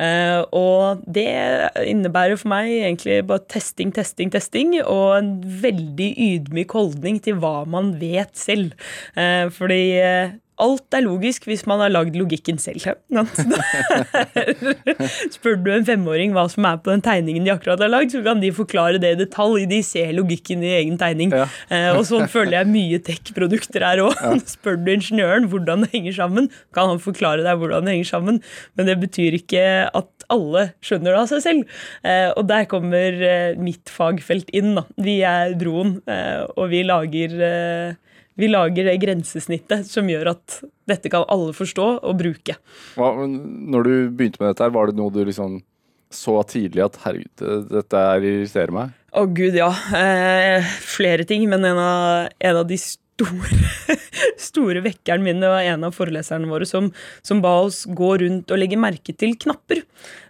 [0.02, 1.30] Eh, og det
[1.88, 5.32] innebærer for meg egentlig bare testing, testing, testing, og en
[5.64, 8.76] veldig ydmyk holdning til hva man vet selv.
[9.16, 9.82] Eh, fordi
[10.58, 12.82] Alt er logisk hvis man har lagd logikken selv.
[15.36, 18.24] Spør du en femåring hva som er på den tegningen de akkurat har lagd, så
[18.26, 19.68] kan de forklare det i detalj.
[19.70, 21.36] De ser logikken i egen tegning.
[21.36, 21.46] Ja.
[21.70, 24.18] Eh, og sånn føler jeg mye tech-produkter er òg.
[24.18, 24.34] Ja.
[24.56, 28.42] Spør du ingeniøren hvordan det henger sammen, kan han forklare deg hvordan det henger sammen.
[28.74, 31.78] Men det betyr ikke at alle skjønner det av seg selv.
[32.02, 34.74] Eh, og der kommer eh, mitt fagfelt inn.
[34.80, 34.88] Da.
[35.06, 36.00] Vi er Droen,
[36.58, 37.38] og vi lager
[38.38, 42.58] vi lager det grensesnittet som gjør at dette kan alle forstå og bruke.
[42.98, 45.60] Hva, når du begynte med dette, her, var det noe du liksom
[46.14, 48.94] så tidlig at herregud, dette irriterer meg?
[49.18, 49.72] Å oh, gud, ja.
[49.98, 53.98] Eh, flere ting, men en av, en av de store,
[54.50, 56.92] store vekkeren mine var en av foreleserne våre som,
[57.26, 59.82] som, ba oss gå rundt og legge merke til knapper.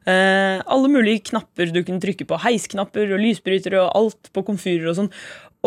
[0.07, 2.39] Eh, alle mulige knapper du kunne trykke på.
[2.47, 5.13] Heisknapper og lysbrytere og alt på komfyrer og sånn.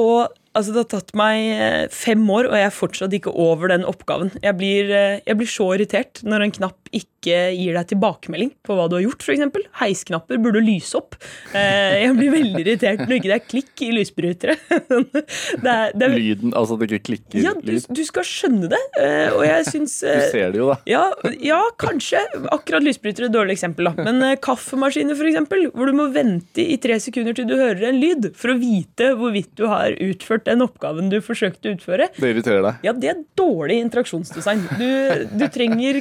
[0.00, 3.70] Og altså, det har tatt meg eh, fem år, og jeg er fortsatt ikke over
[3.72, 4.32] den oppgaven.
[4.42, 8.76] Jeg blir, eh, jeg blir så irritert når en knapp ikke gir deg tilbakemelding på
[8.76, 9.68] hva du har gjort, f.eks.
[9.80, 11.18] Heisknapper burde lyse opp.
[11.52, 14.56] Eh, jeg blir veldig irritert når ikke det er klikk i lysbrytere.
[15.60, 18.78] Det er, det er, Lyden, altså det ikke klikker ja, du, du, skal skjønne det,
[19.34, 20.76] og jeg syns Du ser det jo, da.
[20.90, 21.02] Ja,
[21.42, 22.20] ja kanskje.
[22.52, 24.06] Akkurat lysbrytere er et dårlig eksempel, da.
[24.06, 28.30] Men kaffemaskiner, f.eks., hvor du må vente i tre sekunder til du hører en lyd
[28.38, 32.08] for å vite hvorvidt du har utført den oppgaven du forsøkte å utføre.
[32.16, 32.86] Det irriterer deg?
[32.86, 34.64] Ja, det er dårlig interaksjonsdesign.
[34.80, 34.88] Du,
[35.40, 36.00] du, trenger,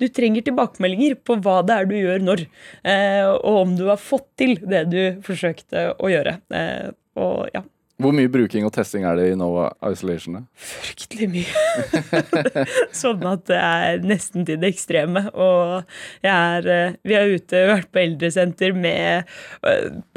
[0.00, 2.46] du trenger, tilbakemeldinger på hva det er du gjør når,
[2.84, 6.40] eh, og om du har fått til det du forsøkte å gjøre.
[6.54, 6.90] Eh,
[7.20, 7.64] og ja.
[8.02, 10.40] Hvor mye bruking og testing er det i Nova Isolation?
[10.58, 12.14] Fryktelig mye.
[13.02, 15.22] sånn at det er nesten til det ekstreme.
[15.30, 15.84] Og
[16.24, 19.30] jeg er, eh, vi er ute, vært på eldresenter med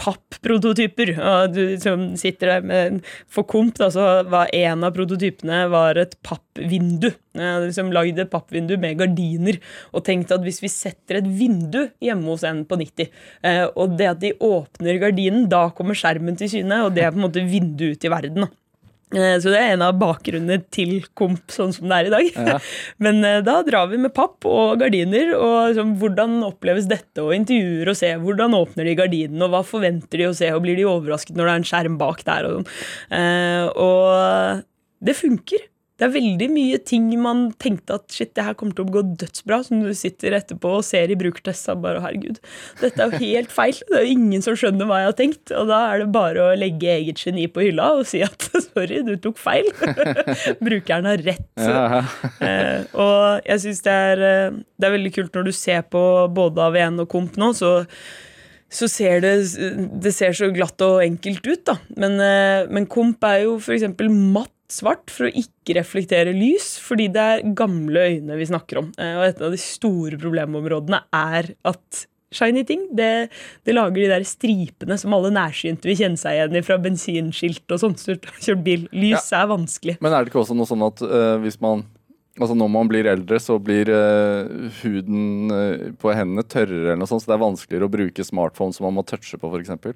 [0.01, 1.13] pappprototyper.
[1.19, 6.01] Og du som sitter der med For Komp, da, så var en av prototypene var
[6.01, 7.11] et pappvindu.
[7.35, 9.59] Jeg hadde liksom lagd et pappvindu med gardiner
[9.91, 13.09] og tenkt at hvis vi setter et vindu hjemme hos en på 90,
[13.43, 17.11] eh, og det at de åpner gardinen, da kommer skjermen til syne, og det er
[17.11, 18.47] på en måte vinduet ut i verden.
[19.13, 22.39] Eh, Så det er en av bakgrunnene til Komp sånn som det er i dag.
[22.49, 22.57] Ja.
[23.05, 25.35] Men eh, da drar vi med papp og gardiner.
[25.37, 29.61] og liksom, Hvordan oppleves dette, og intervjuer og se hvordan åpner de gardinene, og hva
[29.67, 32.49] forventer de å se, og blir de overrasket når det er en skjerm bak der?
[32.49, 32.67] Og, sånn.
[33.19, 34.65] Eh, og
[35.05, 35.69] det funker.
[35.95, 39.03] Det er veldig mye ting man tenkte at shit, det her kommer til å gå
[39.21, 42.41] dødsbra, som du sitter etterpå og ser i brukertest og bare herregud,
[42.81, 43.79] dette er jo helt feil.
[43.87, 45.53] Det er jo ingen som skjønner hva jeg har tenkt.
[45.55, 49.01] Og da er det bare å legge eget geni på hylla og si at sorry,
[49.07, 49.69] du tok feil.
[50.65, 51.47] Brukeren har rett.
[51.59, 52.03] Ja,
[52.45, 56.01] Eh, og jeg syns det, er, eh, det er veldig kult når du ser på
[56.35, 57.71] både AV1 og Komp nå, så,
[58.69, 59.31] så ser det,
[60.03, 61.77] det ser så glatt og enkelt ut, da.
[62.01, 63.87] Men, eh, men Komp er jo f.eks.
[64.11, 68.91] matt svart for å ikke reflektere lys, fordi det er gamle øyne vi snakker om.
[68.97, 72.05] Eh, Og et av de store problemområdene er at
[72.35, 73.29] shiny ting, det,
[73.63, 77.71] det lager de der stripene som alle nærsynte vil kjenne seg igjen i fra bensinskilt
[77.71, 78.01] og sånt.
[78.01, 78.87] Så kjørt bil.
[78.91, 79.97] Lys er vanskelig.
[80.03, 81.85] Men er det ikke også noe sånn at uh, hvis man
[82.35, 87.07] Altså Når man blir eldre, så blir uh, huden uh, på hendene tørrere, eller noe
[87.07, 89.95] sånt, så det er vanskeligere å bruke smartphone som man må touche på, f.eks.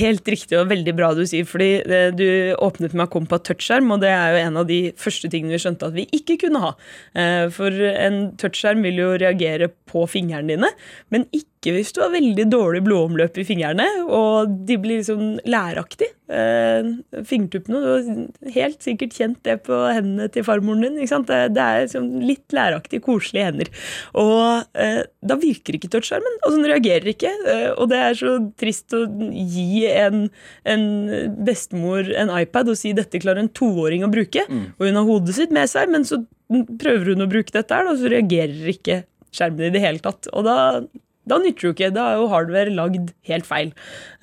[0.00, 2.24] Helt riktig og veldig bra du sier, fordi det, du
[2.56, 5.92] åpnet med Kompa touchskjerm, og det er jo en av de første tingene vi skjønte
[5.92, 6.72] at vi ikke kunne ha.
[7.12, 10.72] Uh, For en touchskjerm vil jo reagere på fingrene dine,
[11.12, 16.08] men ikke hvis du har veldig dårlig blodomløp i fingrene, og de blir liksom læraktig.
[16.32, 16.88] Eh,
[17.28, 20.96] Fingertuppene, du har helt sikkert kjent det på hendene til farmoren din.
[20.98, 21.30] ikke sant?
[21.30, 23.70] Det, det er liksom litt læraktige, koselige hender.
[24.18, 27.32] Og eh, da virker ikke touchskjermen, altså den reagerer ikke.
[27.54, 30.26] Eh, og det er så trist å gi en,
[30.66, 30.84] en
[31.46, 35.36] bestemor en iPad og si dette klarer en toåring å bruke, og hun har hodet
[35.36, 36.18] sitt med seg, men så
[36.80, 39.02] prøver hun å bruke dette her, og så reagerer ikke
[39.32, 40.28] skjermen i det hele tatt.
[40.32, 40.56] Og da,
[41.28, 41.90] da nytter det jo ikke.
[41.94, 43.70] Da er jo hardware lagd helt feil.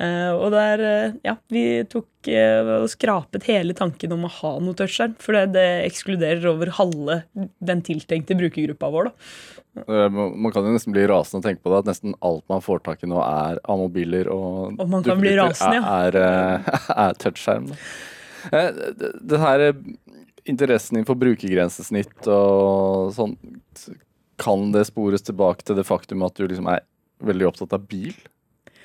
[0.04, 4.52] Eh, og der, eh, ja, vi tok eh, og skrapet hele tanken om å ha
[4.64, 7.22] noe touchskjerm, for det, det ekskluderer over halve
[7.64, 9.10] den tiltenkte brukergruppa vår.
[9.10, 10.10] da.
[10.12, 12.84] Man kan jo nesten bli rasende å tenke på det, at nesten alt man får
[12.84, 17.20] tak i nå er av mobiler og Og man kan bli rasende, er, er, er
[17.22, 17.72] touchskjerm.
[18.50, 19.70] Den her
[20.50, 23.36] interessen din for brukergrensesnitt og sånn,
[24.40, 26.86] kan det spores tilbake til det faktum at du liksom er
[27.26, 28.16] veldig opptatt av bil?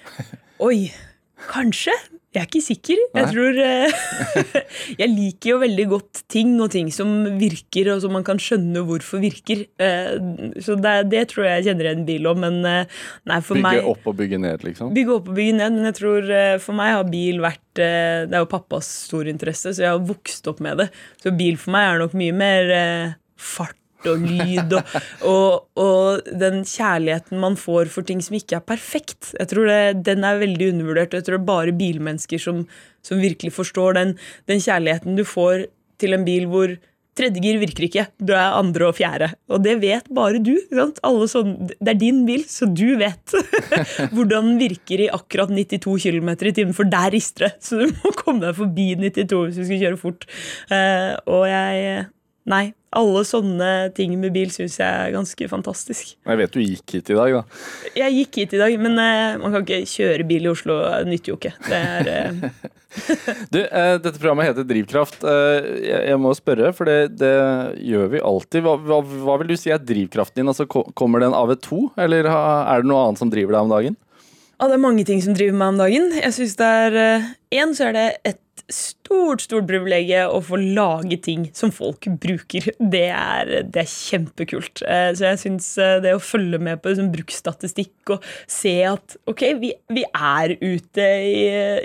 [0.67, 0.89] Oi,
[1.51, 1.95] kanskje?
[2.35, 3.01] Jeg er ikke sikker.
[3.15, 3.93] Jeg tror eh,
[5.05, 8.83] Jeg liker jo veldig godt ting og ting som virker, og som man kan skjønne
[8.89, 9.63] hvorfor virker.
[9.79, 10.17] Eh,
[10.59, 12.91] Så det, det tror jeg kjenner igjen bil om, men eh,
[13.31, 14.91] nei, for Bygge meg opp og bygge ned, liksom?
[14.99, 16.35] Bygge opp og bygge ned, men jeg tror
[16.67, 20.51] for meg har bil vært Det er jo pappas store interesse, så jeg har vokst
[20.51, 20.89] opp med det.
[21.23, 22.75] Så bil for meg er nok mye mer
[23.39, 23.79] fart
[24.11, 24.97] og lyd og,
[25.31, 29.35] og, og den kjærligheten man får for ting som ikke er perfekt.
[29.39, 31.15] Jeg tror det, Den er veldig undervurdert.
[31.15, 32.65] Jeg tror det er bare bilmennesker som,
[33.05, 34.17] som virkelig forstår den,
[34.51, 35.69] den kjærligheten du får
[36.01, 36.77] til en bil hvor
[37.15, 39.29] Tredje gir virker ikke, du er andre og fjerde.
[39.47, 40.51] Og det vet bare du.
[40.57, 40.97] ikke Sant?
[41.07, 43.37] Alle sånn, det er din bil, så du vet
[44.15, 47.53] hvordan den virker i akkurat 92 km i timen, for der rister det.
[47.63, 50.27] Så du må komme deg forbi 92 hvis du skal kjøre fort.
[50.75, 52.11] Eh, og jeg
[52.45, 56.15] Nei, alle sånne ting med bil syns jeg er ganske fantastisk.
[56.27, 57.43] Jeg vet du gikk hit i dag, da.
[57.99, 60.79] Jeg gikk hit i dag, men uh, man kan ikke kjøre bil i Oslo.
[60.87, 61.55] Det nytter jo ikke.
[61.69, 62.49] Det er uh...
[63.51, 65.25] Du, uh, dette programmet heter Drivkraft.
[65.27, 67.33] Eh, jeg, jeg må spørre, for det, det
[67.91, 68.63] gjør vi alltid.
[68.63, 70.53] Hva, hva, hva vil du si er drivkraften din?
[70.53, 73.67] Altså, ko- kommer den av et to, eller er det noe annet som driver deg
[73.67, 73.99] om dagen?
[74.61, 76.11] Ja, det er mange ting som driver meg om dagen.
[76.21, 77.29] Jeg synes det er
[77.59, 78.41] en, så er det et
[78.73, 82.71] stort, stort privilegium å få lage ting som folk bruker.
[82.81, 84.81] Det er, det er kjempekult.
[84.89, 85.67] Eh, Så jeg syns
[86.05, 91.09] det å følge med på liksom, bruksstatistikk og se at ok, vi, vi er ute
[91.27, 91.43] i,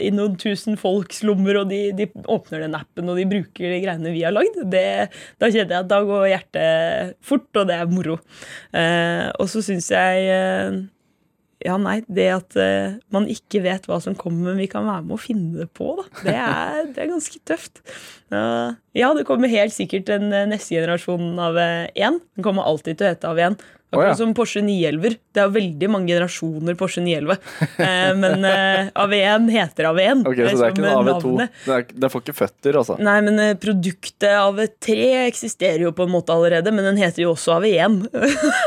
[0.07, 3.81] i noen tusen folks lommer, og de, de åpner den appen og de bruker de
[3.83, 4.85] greiene vi har lagd, det,
[5.41, 8.19] da kjenner jeg at da går hjertet fort, og det er moro.
[8.71, 10.79] Eh, Og så syns jeg eh,
[11.65, 15.05] ja, nei, det at uh, man ikke vet hva som kommer, men vi kan være
[15.07, 16.05] med å finne det på, da.
[16.23, 17.83] Det er, det er ganske tøft.
[18.31, 22.21] Uh, ja, det kommer helt sikkert en uh, neste generasjon av én.
[22.21, 23.59] Den kommer alltid til å hete av én.
[23.89, 24.15] Akkurat oh, ja.
[24.19, 25.15] som Porsche 911.
[25.33, 27.39] Det er veldig mange generasjoner Porsche 911.
[27.79, 30.21] Eh, men eh, AV1 heter AV1.
[30.29, 31.31] Ok, Så det er ikke en AV2?
[31.39, 32.99] Det, er, det får ikke føtter, altså?
[33.01, 37.31] Nei, men eh, produktet AV3 eksisterer jo på en måte allerede, men den heter jo
[37.33, 37.97] også AV1.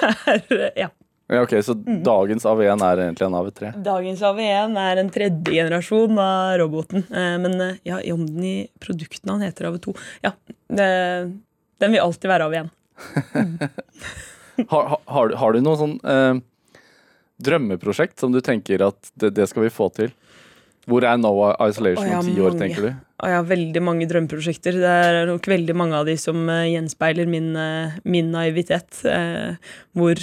[0.82, 0.90] ja.
[1.32, 1.42] Ja.
[1.42, 2.02] Ok, Så mm.
[2.04, 3.72] dagens AV1 er egentlig en AV3?
[3.86, 7.06] Dagens AV1 er en tredje generasjon av roboten.
[7.08, 10.34] Eh, men eh, ja, om den i produktnavn heter AV2 Ja,
[10.68, 10.88] det,
[11.82, 12.72] den vil alltid være AV1.
[13.32, 13.54] Mm.
[14.72, 16.42] har, har, har, du noe sånn eh,
[17.42, 20.12] drømmeprosjekt som du tenker at det, det, skal vi få til?
[20.90, 22.92] Hvor er Noah Isolation om ti år, tenker du?
[23.22, 24.80] Jeg har veldig mange drømmeprosjekter.
[24.82, 27.52] Det er nok veldig mange av de som uh, gjenspeiler min,
[28.02, 28.98] min naivitet.
[29.06, 29.54] Eh,
[29.94, 30.18] hvor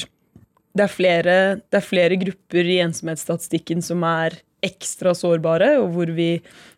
[0.79, 6.11] det er, flere, det er flere grupper i ensomhetsstatistikken som er ekstra sårbare, og hvor
[6.15, 6.31] vi,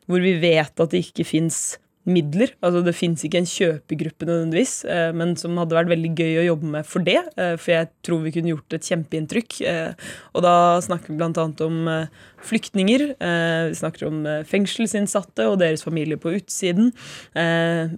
[0.10, 1.62] hvor vi vet at det ikke fins
[2.10, 2.50] midler.
[2.66, 6.46] Altså Det fins ikke en kjøpegruppe nødvendigvis, eh, men som hadde vært veldig gøy å
[6.48, 7.20] jobbe med for det.
[7.38, 9.60] Eh, for jeg tror vi kunne gjort et kjempeinntrykk.
[9.70, 11.46] Eh, og da snakker vi bl.a.
[11.68, 12.08] om
[12.42, 13.04] flyktninger.
[13.22, 16.90] Vi snakker om fengselsinnsatte og deres familie på utsiden.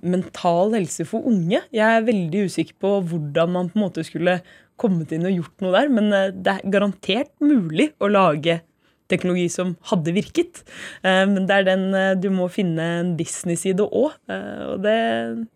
[0.04, 1.62] Mental helse for unge.
[1.72, 4.42] Jeg er veldig usikker på hvordan man på en måte skulle
[4.84, 8.60] kommet inn og gjort noe der, men det er garantert mulig å lage
[9.12, 10.64] teknologi som hadde virket.
[11.04, 14.16] Eh, men det er den eh, du må finne en business-side òg.
[14.32, 14.98] Eh, og det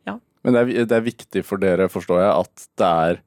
[0.07, 0.17] ja.
[0.45, 3.23] Men det er, det er, viktig for dere, forstår jeg, at det er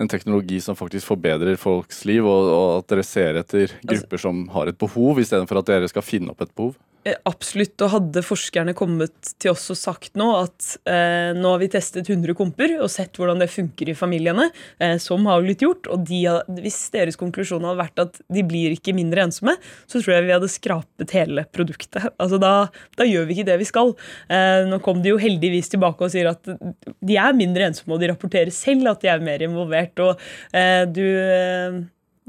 [0.00, 4.18] en teknologi som faktisk forbedrer folks liv, og, og at dere ser etter altså grupper
[4.18, 6.76] altså, som har et behov, istedenfor at dere skal finne opp et behov?
[7.04, 7.80] Eh, absolutt.
[7.80, 12.08] Og hadde forskerne kommet til oss og sagt nå at eh, nå har vi testet
[12.10, 14.50] 100 komper og sett hvordan det funker i familiene,
[14.82, 16.20] eh, som har blitt gjort, og de,
[16.60, 19.56] hvis deres konklusjon hadde vært at de blir ikke mindre ensomme,
[19.88, 22.02] så tror jeg vi hadde skrapet hele produktet.
[22.20, 23.94] Altså Da, da gjør vi ikke det vi skal.
[24.32, 28.02] Eh, nå kom de jo heldigvis tilbake og sier at de er mindre ensomme, og
[28.02, 29.96] de rapporterer selv at de er mer involvert.
[30.04, 30.20] og
[30.52, 31.80] eh, du eh,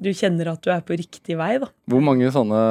[0.02, 1.56] du kjenner at du er på riktig vei.
[1.62, 1.70] da.
[1.92, 2.62] Hvor mange sånne,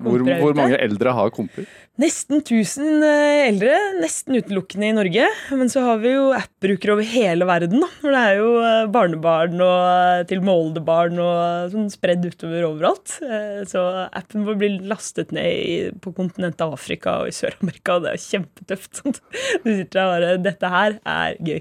[0.00, 1.66] hvor, hvor mange eldre har komper?
[2.00, 5.28] Nesten 1000 eh, eldre, nesten utelukkende i Norge.
[5.54, 7.84] Men så har vi jo app-brukere over hele verden.
[7.84, 7.90] da.
[8.00, 13.14] For det er jo eh, barnebarn og eh, til moldebarn og sånn spredd utover overalt.
[13.70, 18.00] Så appen vår blir lastet ned på kontinentet Afrika og i Sør-Amerika.
[18.02, 19.04] Det er kjempetøft.
[19.64, 21.60] Du sitter der og bare Dette her er gøy.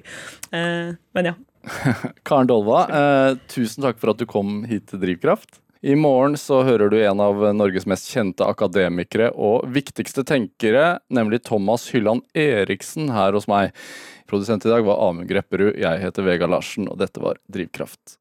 [0.54, 1.36] Men ja.
[2.28, 5.60] Karen Dolva, eh, tusen takk for at du kom hit til Drivkraft.
[5.84, 11.42] I morgen så hører du en av Norges mest kjente akademikere og viktigste tenkere, nemlig
[11.44, 13.74] Thomas Hylland Eriksen her hos meg.
[14.32, 18.16] Produsent i dag var Amund Grepperud, jeg heter Vega Larsen, og dette var Drivkraft.